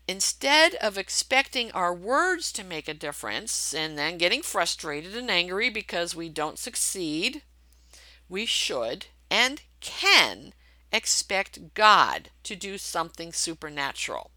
Instead 0.07 0.75
of 0.77 0.99
expecting 0.99 1.71
our 1.73 1.95
words 1.95 2.51
to 2.53 2.65
make 2.65 2.89
a 2.89 2.95
difference 2.95 3.73
and 3.73 3.97
then 3.97 4.19
getting 4.19 4.43
frustrated 4.43 5.17
and 5.17 5.31
angry 5.31 5.71
because 5.71 6.17
we 6.17 6.29
don't 6.29 6.59
succeed, 6.59 7.43
we 8.29 8.45
should 8.45 9.07
and 9.31 9.63
can 9.81 10.53
expect 10.93 11.75
God 11.75 12.31
to 12.43 12.57
do 12.57 12.79
something 12.79 13.33
supernatural. 13.33 14.31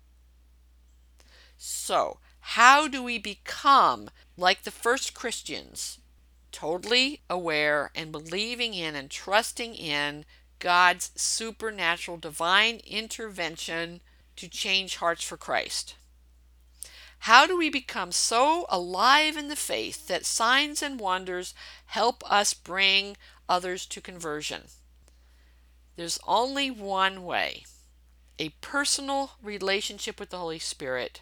So, 1.58 2.20
how 2.40 2.88
do 2.88 3.02
we 3.02 3.18
become 3.18 4.10
like 4.36 4.64
the 4.64 4.72
first 4.72 5.14
Christians, 5.14 6.00
totally 6.52 7.22
aware 7.30 7.92
and 7.96 8.12
believing 8.12 8.74
in 8.74 8.96
and 8.96 9.10
trusting 9.10 9.76
in 9.76 10.26
God's 10.60 11.12
supernatural 11.16 12.18
divine 12.18 12.82
intervention 12.86 14.02
to 14.36 14.48
change 14.48 14.98
hearts 14.98 15.24
for 15.24 15.38
Christ? 15.38 15.96
How 17.20 17.48
do 17.48 17.58
we 17.58 17.70
become 17.70 18.12
so 18.12 18.66
alive 18.68 19.38
in 19.38 19.48
the 19.48 19.56
faith 19.56 20.08
that 20.08 20.26
signs 20.26 20.82
and 20.82 21.00
wonders 21.00 21.54
help 21.86 22.30
us 22.30 22.54
bring 22.54 23.16
others 23.48 23.86
to 23.86 24.02
conversion? 24.02 24.64
There's 25.96 26.20
only 26.26 26.72
one 26.72 27.24
way 27.24 27.66
a 28.40 28.50
personal 28.62 29.34
relationship 29.44 30.20
with 30.20 30.32
the 30.32 30.40
Holy 30.40 30.60
Spirit, 30.60 31.22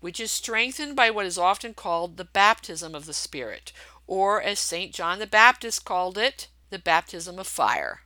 which 0.00 0.20
is 0.20 0.30
strengthened 0.30 0.94
by 0.94 1.10
what 1.10 1.26
is 1.26 1.36
often 1.36 1.74
called 1.74 2.16
the 2.16 2.24
baptism 2.24 2.94
of 2.94 3.06
the 3.06 3.12
Spirit, 3.12 3.72
or 4.06 4.40
as 4.40 4.60
St. 4.60 4.94
John 4.94 5.18
the 5.18 5.26
Baptist 5.26 5.84
called 5.84 6.16
it, 6.16 6.48
the 6.70 6.78
baptism 6.78 7.38
of 7.38 7.46
fire, 7.48 8.02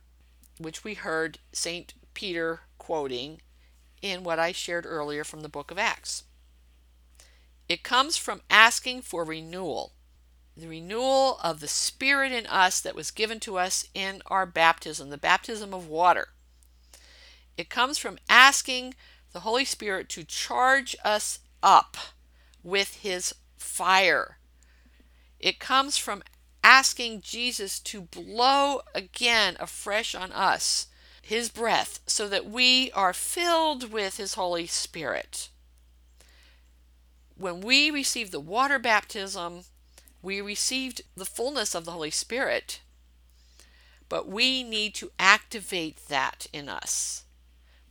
which 0.57 0.83
we 0.83 0.95
heard 0.95 1.37
St. 1.51 1.93
Peter 2.13 2.61
quoting 2.79 3.41
in 4.01 4.23
what 4.23 4.39
I 4.39 4.51
shared 4.51 4.85
earlier 4.87 5.23
from 5.23 5.41
the 5.41 5.49
book 5.49 5.69
of 5.69 5.77
Acts. 5.77 6.23
It 7.69 7.83
comes 7.83 8.17
from 8.17 8.41
asking 8.49 9.03
for 9.03 9.23
renewal 9.23 9.93
the 10.55 10.67
renewal 10.67 11.39
of 11.43 11.59
the 11.59 11.67
Spirit 11.67 12.31
in 12.31 12.45
us 12.45 12.79
that 12.81 12.95
was 12.95 13.11
given 13.11 13.39
to 13.41 13.57
us 13.57 13.87
in 13.93 14.21
our 14.27 14.45
baptism, 14.45 15.09
the 15.09 15.17
baptism 15.17 15.73
of 15.73 15.87
water. 15.87 16.29
It 17.57 17.69
comes 17.69 17.97
from 17.97 18.19
asking 18.29 18.93
the 19.31 19.41
Holy 19.41 19.65
Spirit 19.65 20.09
to 20.09 20.23
charge 20.23 20.95
us 21.03 21.39
up 21.61 21.97
with 22.63 22.97
His 22.97 23.33
fire. 23.57 24.37
It 25.39 25.59
comes 25.59 25.97
from 25.97 26.23
asking 26.63 27.21
Jesus 27.21 27.79
to 27.79 28.01
blow 28.01 28.81
again 28.95 29.57
afresh 29.59 30.15
on 30.15 30.31
us 30.31 30.87
His 31.21 31.49
breath 31.49 31.99
so 32.05 32.27
that 32.29 32.45
we 32.45 32.91
are 32.91 33.13
filled 33.13 33.91
with 33.91 34.17
His 34.17 34.35
Holy 34.35 34.67
Spirit. 34.67 35.49
When 37.35 37.61
we 37.61 37.89
receive 37.89 38.29
the 38.31 38.39
water 38.39 38.77
baptism, 38.77 39.63
we 40.23 40.39
received 40.39 41.01
the 41.15 41.25
fullness 41.25 41.75
of 41.75 41.83
the 41.83 41.91
Holy 41.91 42.09
Spirit, 42.09 42.79
but 44.07 44.27
we 44.27 44.63
need 44.63 44.95
to 44.95 45.11
activate 45.19 46.07
that 46.07 46.47
in 46.53 46.69
us. 46.69 47.25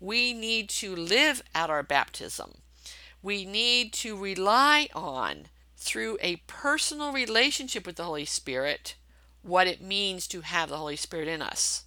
We 0.01 0.33
need 0.33 0.71
to 0.71 0.97
live 0.97 1.42
at 1.55 1.68
our 1.68 1.83
baptism. 1.83 2.62
We 3.23 3.45
need 3.45 3.92
to 3.95 4.16
rely 4.16 4.88
on, 4.95 5.49
through 5.77 6.16
a 6.21 6.37
personal 6.47 7.12
relationship 7.12 7.87
with 7.87 7.97
the 7.97 8.05
Holy 8.05 8.25
Spirit, 8.25 8.95
what 9.42 9.66
it 9.66 9.83
means 9.83 10.27
to 10.29 10.40
have 10.40 10.71
the 10.71 10.79
Holy 10.79 10.97
Spirit 10.97 11.29
in 11.29 11.42
us. 11.42 11.85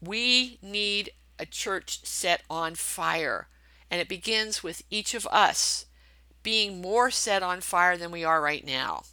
We 0.00 0.58
need 0.60 1.10
a 1.38 1.46
church 1.46 2.04
set 2.04 2.42
on 2.50 2.74
fire, 2.74 3.48
and 3.90 4.00
it 4.02 4.08
begins 4.08 4.62
with 4.62 4.82
each 4.90 5.14
of 5.14 5.26
us 5.28 5.86
being 6.42 6.82
more 6.82 7.10
set 7.10 7.42
on 7.42 7.62
fire 7.62 7.96
than 7.96 8.10
we 8.10 8.22
are 8.22 8.42
right 8.42 8.66
now. 8.66 9.04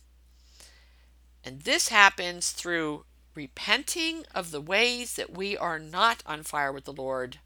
And 1.43 1.62
this 1.62 1.89
happens 1.89 2.51
through 2.51 3.06
repenting 3.34 4.25
of 4.36 4.51
the 4.51 4.62
ways 4.62 5.15
that 5.15 5.36
we 5.36 5.58
are 5.58 5.80
not 5.80 6.21
on 6.25 6.43
fire 6.43 6.71
with 6.71 6.86
the 6.86 6.93
Lord 6.93 7.39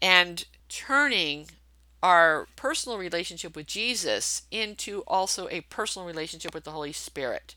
and 0.00 0.44
turning 0.68 1.50
our 2.02 2.46
personal 2.56 2.98
relationship 2.98 3.56
with 3.56 3.66
Jesus 3.66 4.42
into 4.50 5.00
also 5.06 5.48
a 5.48 5.62
personal 5.62 6.06
relationship 6.06 6.54
with 6.54 6.64
the 6.64 6.70
Holy 6.70 6.92
Spirit. 6.92 7.54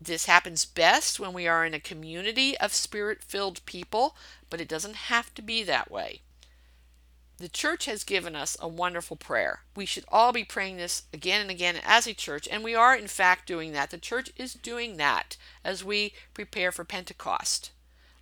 This 0.00 0.26
happens 0.26 0.64
best 0.64 1.20
when 1.20 1.32
we 1.32 1.46
are 1.46 1.64
in 1.64 1.74
a 1.74 1.80
community 1.80 2.56
of 2.58 2.72
spirit 2.72 3.22
filled 3.22 3.64
people, 3.66 4.16
but 4.48 4.60
it 4.60 4.68
doesn't 4.68 4.96
have 4.96 5.32
to 5.34 5.42
be 5.42 5.62
that 5.64 5.90
way. 5.90 6.22
The 7.40 7.48
church 7.48 7.86
has 7.86 8.04
given 8.04 8.36
us 8.36 8.54
a 8.60 8.68
wonderful 8.68 9.16
prayer. 9.16 9.62
We 9.74 9.86
should 9.86 10.04
all 10.08 10.30
be 10.30 10.44
praying 10.44 10.76
this 10.76 11.04
again 11.10 11.40
and 11.40 11.50
again 11.50 11.80
as 11.82 12.06
a 12.06 12.12
church, 12.12 12.46
and 12.46 12.62
we 12.62 12.74
are 12.74 12.94
in 12.94 13.06
fact 13.06 13.46
doing 13.46 13.72
that. 13.72 13.88
The 13.88 13.96
church 13.96 14.30
is 14.36 14.52
doing 14.52 14.98
that 14.98 15.38
as 15.64 15.82
we 15.82 16.12
prepare 16.34 16.70
for 16.70 16.84
Pentecost. 16.84 17.70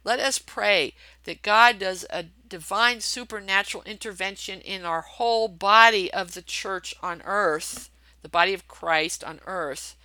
Let 0.04 0.20
us 0.20 0.38
pray 0.38 0.94
that 1.24 1.42
God 1.42 1.80
does 1.80 2.06
a 2.10 2.26
divine 2.48 3.00
supernatural 3.00 3.82
intervention 3.82 4.60
in 4.60 4.84
our 4.84 5.00
whole 5.00 5.48
body 5.48 6.12
of 6.12 6.34
the 6.34 6.42
church 6.42 6.94
on 7.02 7.20
earth, 7.24 7.90
the 8.22 8.28
body 8.28 8.54
of 8.54 8.68
Christ 8.68 9.24
on 9.24 9.40
earth, 9.46 9.96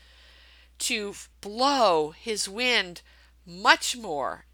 to 0.80 1.14
blow 1.40 2.16
his 2.18 2.50
wind 2.50 3.02
much 3.46 3.96
more 3.96 4.46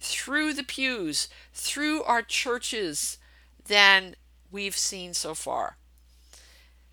through 0.00 0.54
the 0.54 0.64
pews, 0.64 1.28
through 1.52 2.02
our 2.04 2.22
churches 2.22 3.18
than 3.68 4.16
we've 4.50 4.76
seen 4.76 5.14
so 5.14 5.34
far. 5.34 5.76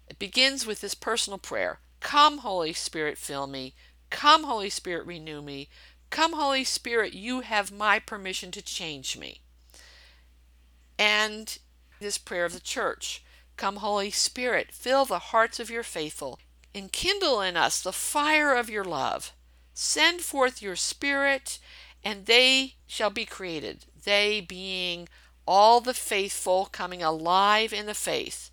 It 0.07 0.19
begins 0.19 0.65
with 0.65 0.81
this 0.81 0.93
personal 0.93 1.39
prayer 1.39 1.79
Come, 1.99 2.39
Holy 2.39 2.73
Spirit, 2.73 3.17
fill 3.17 3.47
me. 3.47 3.73
Come, 4.11 4.43
Holy 4.43 4.69
Spirit, 4.69 5.07
renew 5.07 5.41
me. 5.41 5.69
Come, 6.11 6.33
Holy 6.33 6.63
Spirit, 6.63 7.13
you 7.13 7.41
have 7.41 7.71
my 7.71 7.97
permission 7.97 8.51
to 8.51 8.61
change 8.61 9.17
me. 9.17 9.41
And 10.99 11.57
this 11.99 12.17
prayer 12.17 12.45
of 12.45 12.53
the 12.53 12.59
church 12.59 13.23
Come, 13.57 13.77
Holy 13.77 14.11
Spirit, 14.11 14.71
fill 14.73 15.05
the 15.05 15.19
hearts 15.19 15.59
of 15.59 15.69
your 15.69 15.83
faithful. 15.83 16.39
Enkindle 16.73 17.41
in 17.41 17.55
us 17.55 17.81
the 17.81 17.93
fire 17.93 18.53
of 18.53 18.69
your 18.69 18.83
love. 18.83 19.31
Send 19.73 20.21
forth 20.21 20.61
your 20.61 20.75
Spirit, 20.75 21.57
and 22.03 22.25
they 22.25 22.75
shall 22.85 23.09
be 23.09 23.25
created. 23.25 23.85
They 24.03 24.41
being 24.41 25.07
all 25.47 25.81
the 25.81 25.93
faithful 25.93 26.67
coming 26.71 27.03
alive 27.03 27.73
in 27.73 27.85
the 27.85 27.93
faith. 27.93 28.51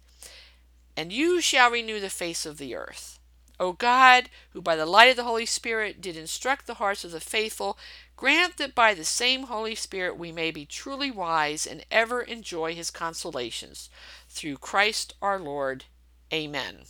And 0.97 1.13
you 1.13 1.41
shall 1.41 1.71
renew 1.71 2.01
the 2.01 2.11
face 2.11 2.45
of 2.45 2.59
the 2.59 2.75
earth. 2.75 3.19
O 3.59 3.73
God, 3.73 4.29
who 4.51 4.61
by 4.61 4.77
the 4.77 4.87
light 4.87 5.11
of 5.11 5.17
the 5.17 5.25
Holy 5.25 5.47
Spirit 5.47 6.01
did 6.01 6.17
instruct 6.17 6.67
the 6.67 6.75
hearts 6.75 7.05
of 7.05 7.13
the 7.13 7.21
faithful, 7.21 7.79
grant 8.17 8.57
that 8.57 8.75
by 8.75 8.93
the 8.93 9.05
same 9.05 9.45
Holy 9.45 9.75
Spirit 9.75 10.19
we 10.19 10.33
may 10.33 10.51
be 10.51 10.67
truly 10.67 11.11
wise 11.11 11.67
and 11.67 11.85
ever 11.91 12.23
enjoy 12.23 12.75
his 12.75 12.91
consolations. 12.91 13.89
Through 14.29 14.57
Christ 14.59 15.15
our 15.23 15.39
Lord. 15.39 15.85
Amen. 16.33 16.81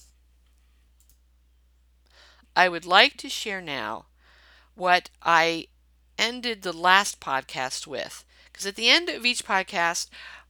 I 2.54 2.68
would 2.68 2.86
like 2.86 3.16
to 3.18 3.28
share 3.28 3.60
now 3.60 4.06
what 4.74 5.10
I 5.22 5.68
ended 6.18 6.62
the 6.62 6.72
last 6.72 7.20
podcast 7.20 7.86
with. 7.86 8.24
Because 8.52 8.66
at 8.66 8.76
the 8.76 8.88
end 8.88 9.08
of 9.08 9.24
each 9.24 9.44
podcast, 9.44 10.08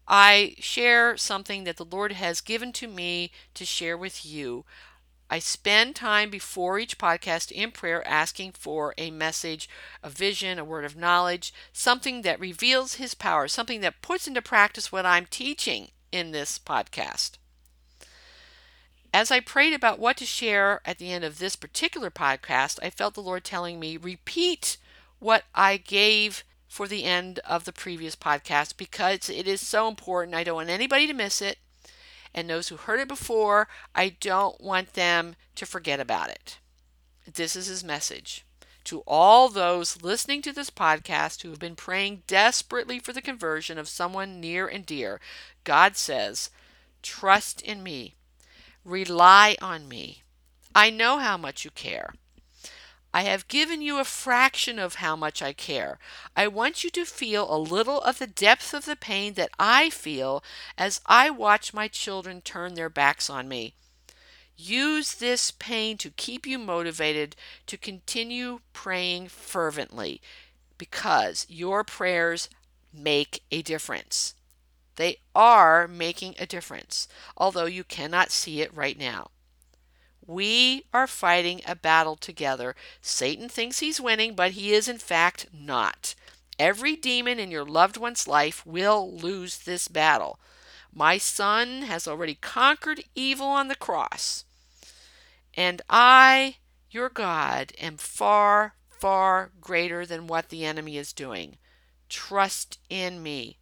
I 0.08 0.56
share 0.58 1.16
something 1.16 1.64
that 1.64 1.76
the 1.76 1.84
Lord 1.84 2.12
has 2.12 2.40
given 2.40 2.72
to 2.74 2.88
me 2.88 3.30
to 3.54 3.64
share 3.64 3.96
with 3.96 4.26
you. 4.26 4.64
I 5.30 5.38
spend 5.38 5.96
time 5.96 6.28
before 6.28 6.78
each 6.78 6.98
podcast 6.98 7.50
in 7.50 7.70
prayer 7.70 8.06
asking 8.06 8.52
for 8.52 8.92
a 8.98 9.10
message, 9.10 9.68
a 10.02 10.10
vision, 10.10 10.58
a 10.58 10.64
word 10.64 10.84
of 10.84 10.96
knowledge, 10.96 11.54
something 11.72 12.20
that 12.20 12.38
reveals 12.38 12.94
His 12.94 13.14
power, 13.14 13.48
something 13.48 13.80
that 13.80 14.02
puts 14.02 14.28
into 14.28 14.42
practice 14.42 14.92
what 14.92 15.06
I'm 15.06 15.24
teaching 15.24 15.88
in 16.10 16.32
this 16.32 16.58
podcast. 16.58 17.38
As 19.14 19.30
I 19.30 19.40
prayed 19.40 19.72
about 19.72 19.98
what 19.98 20.18
to 20.18 20.26
share 20.26 20.80
at 20.84 20.98
the 20.98 21.10
end 21.10 21.24
of 21.24 21.38
this 21.38 21.56
particular 21.56 22.10
podcast, 22.10 22.78
I 22.82 22.90
felt 22.90 23.14
the 23.14 23.22
Lord 23.22 23.44
telling 23.44 23.80
me, 23.80 23.96
repeat 23.96 24.76
what 25.18 25.44
I 25.54 25.78
gave 25.78 26.44
for 26.72 26.88
the 26.88 27.04
end 27.04 27.38
of 27.40 27.66
the 27.66 27.72
previous 27.72 28.16
podcast 28.16 28.78
because 28.78 29.28
it 29.28 29.46
is 29.46 29.60
so 29.60 29.88
important. 29.88 30.34
I 30.34 30.42
don't 30.42 30.54
want 30.54 30.70
anybody 30.70 31.06
to 31.06 31.12
miss 31.12 31.42
it. 31.42 31.58
And 32.32 32.48
those 32.48 32.68
who 32.68 32.78
heard 32.78 32.98
it 32.98 33.08
before, 33.08 33.68
I 33.94 34.08
don't 34.08 34.58
want 34.58 34.94
them 34.94 35.36
to 35.56 35.66
forget 35.66 36.00
about 36.00 36.30
it. 36.30 36.60
This 37.30 37.56
is 37.56 37.66
his 37.66 37.84
message. 37.84 38.46
To 38.84 39.00
all 39.06 39.50
those 39.50 40.00
listening 40.00 40.40
to 40.42 40.52
this 40.52 40.70
podcast 40.70 41.42
who 41.42 41.50
have 41.50 41.58
been 41.58 41.76
praying 41.76 42.22
desperately 42.26 42.98
for 42.98 43.12
the 43.12 43.20
conversion 43.20 43.76
of 43.76 43.86
someone 43.86 44.40
near 44.40 44.66
and 44.66 44.86
dear, 44.86 45.20
God 45.64 45.98
says, 45.98 46.48
Trust 47.02 47.60
in 47.60 47.82
me, 47.82 48.14
rely 48.82 49.58
on 49.60 49.88
me. 49.88 50.22
I 50.74 50.88
know 50.88 51.18
how 51.18 51.36
much 51.36 51.66
you 51.66 51.70
care. 51.70 52.14
I 53.14 53.22
have 53.22 53.48
given 53.48 53.82
you 53.82 53.98
a 53.98 54.04
fraction 54.04 54.78
of 54.78 54.96
how 54.96 55.16
much 55.16 55.42
I 55.42 55.52
care. 55.52 55.98
I 56.34 56.48
want 56.48 56.82
you 56.82 56.90
to 56.90 57.04
feel 57.04 57.52
a 57.52 57.58
little 57.58 58.00
of 58.00 58.18
the 58.18 58.26
depth 58.26 58.72
of 58.72 58.86
the 58.86 58.96
pain 58.96 59.34
that 59.34 59.50
I 59.58 59.90
feel 59.90 60.42
as 60.78 61.00
I 61.04 61.28
watch 61.28 61.74
my 61.74 61.88
children 61.88 62.40
turn 62.40 62.74
their 62.74 62.88
backs 62.88 63.28
on 63.28 63.48
me. 63.48 63.74
Use 64.56 65.14
this 65.14 65.50
pain 65.50 65.98
to 65.98 66.10
keep 66.10 66.46
you 66.46 66.58
motivated 66.58 67.36
to 67.66 67.76
continue 67.76 68.60
praying 68.72 69.28
fervently 69.28 70.22
because 70.78 71.46
your 71.48 71.84
prayers 71.84 72.48
make 72.92 73.42
a 73.50 73.60
difference. 73.62 74.34
They 74.96 75.18
are 75.34 75.86
making 75.88 76.36
a 76.38 76.46
difference, 76.46 77.08
although 77.36 77.66
you 77.66 77.84
cannot 77.84 78.30
see 78.30 78.60
it 78.60 78.74
right 78.74 78.98
now. 78.98 79.30
We 80.26 80.84
are 80.92 81.06
fighting 81.06 81.60
a 81.66 81.74
battle 81.74 82.16
together. 82.16 82.76
Satan 83.00 83.48
thinks 83.48 83.80
he's 83.80 84.00
winning, 84.00 84.34
but 84.34 84.52
he 84.52 84.72
is 84.72 84.88
in 84.88 84.98
fact 84.98 85.46
not. 85.52 86.14
Every 86.58 86.96
demon 86.96 87.38
in 87.38 87.50
your 87.50 87.64
loved 87.64 87.96
one's 87.96 88.28
life 88.28 88.64
will 88.64 89.12
lose 89.12 89.58
this 89.58 89.88
battle. 89.88 90.38
My 90.94 91.18
son 91.18 91.82
has 91.82 92.06
already 92.06 92.34
conquered 92.34 93.02
evil 93.14 93.46
on 93.46 93.68
the 93.68 93.74
cross. 93.74 94.44
And 95.54 95.82
I, 95.88 96.56
your 96.90 97.08
God, 97.08 97.72
am 97.78 97.96
far, 97.96 98.74
far 98.88 99.52
greater 99.60 100.06
than 100.06 100.26
what 100.26 100.50
the 100.50 100.64
enemy 100.64 100.98
is 100.98 101.12
doing. 101.12 101.56
Trust 102.08 102.78
in 102.88 103.22
me. 103.22 103.58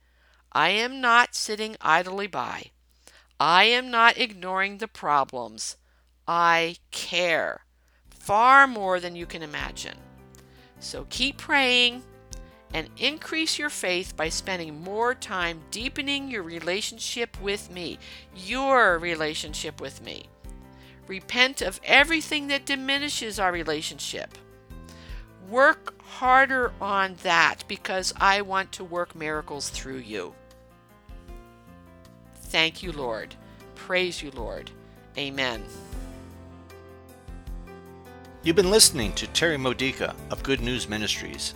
I 0.53 0.71
am 0.71 1.01
not 1.01 1.35
sitting 1.35 1.77
idly 1.81 2.27
by. 2.27 2.73
I 3.39 3.65
am 3.65 3.91
not 3.91 4.19
ignoring 4.19 4.79
the 4.79 4.89
problems. 4.89 5.77
I 6.33 6.77
care 6.93 7.65
far 8.09 8.69
more 8.69 9.01
than 9.01 9.17
you 9.17 9.27
can 9.27 9.43
imagine. 9.43 9.97
So 10.79 11.05
keep 11.11 11.39
praying 11.39 12.05
and 12.73 12.89
increase 12.97 13.59
your 13.59 13.69
faith 13.69 14.17
by 14.17 14.29
spending 14.29 14.81
more 14.81 15.13
time 15.13 15.61
deepening 15.73 16.31
your 16.31 16.45
relationship 16.45 17.37
with 17.43 17.69
me, 17.69 17.99
your 18.37 18.97
relationship 19.01 19.81
with 19.81 20.05
me. 20.05 20.27
Repent 21.09 21.63
of 21.63 21.81
everything 21.83 22.47
that 22.47 22.65
diminishes 22.65 23.41
our 23.41 23.51
relationship. 23.51 24.39
Work 25.49 26.01
harder 26.01 26.73
on 26.81 27.17
that 27.25 27.65
because 27.67 28.15
I 28.21 28.43
want 28.43 28.71
to 28.73 28.85
work 28.85 29.17
miracles 29.17 29.69
through 29.69 29.99
you. 29.99 30.33
Thank 32.37 32.85
you, 32.85 32.93
Lord. 32.93 33.35
Praise 33.75 34.23
you, 34.23 34.31
Lord. 34.31 34.71
Amen. 35.19 35.65
You've 38.43 38.57
been 38.57 38.71
listening 38.71 39.13
to 39.15 39.27
Terry 39.27 39.59
Modica 39.59 40.17
of 40.31 40.43
Good 40.43 40.63
News 40.63 40.89
Ministries. 40.89 41.53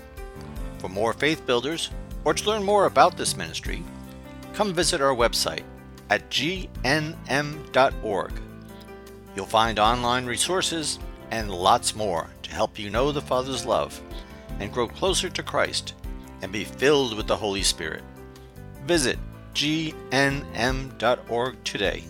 For 0.76 0.90
more 0.90 1.14
faith 1.14 1.46
builders, 1.46 1.88
or 2.26 2.34
to 2.34 2.46
learn 2.46 2.62
more 2.62 2.84
about 2.84 3.16
this 3.16 3.38
ministry, 3.38 3.82
come 4.52 4.74
visit 4.74 5.00
our 5.00 5.14
website 5.14 5.62
at 6.10 6.28
gnm.org. 6.28 6.72
You'll 9.34 9.46
find 9.46 9.78
online 9.78 10.26
resources 10.26 10.98
and 11.30 11.50
lots 11.50 11.96
more 11.96 12.28
to 12.42 12.50
help 12.52 12.78
you 12.78 12.90
know 12.90 13.12
the 13.12 13.22
Father's 13.22 13.64
love 13.64 13.98
and 14.60 14.70
grow 14.70 14.86
closer 14.86 15.30
to 15.30 15.42
Christ 15.42 15.94
and 16.42 16.52
be 16.52 16.64
filled 16.64 17.16
with 17.16 17.26
the 17.26 17.36
Holy 17.36 17.62
Spirit. 17.62 18.04
Visit 18.84 19.18
gnm.org 19.54 20.04
today. 21.64 22.04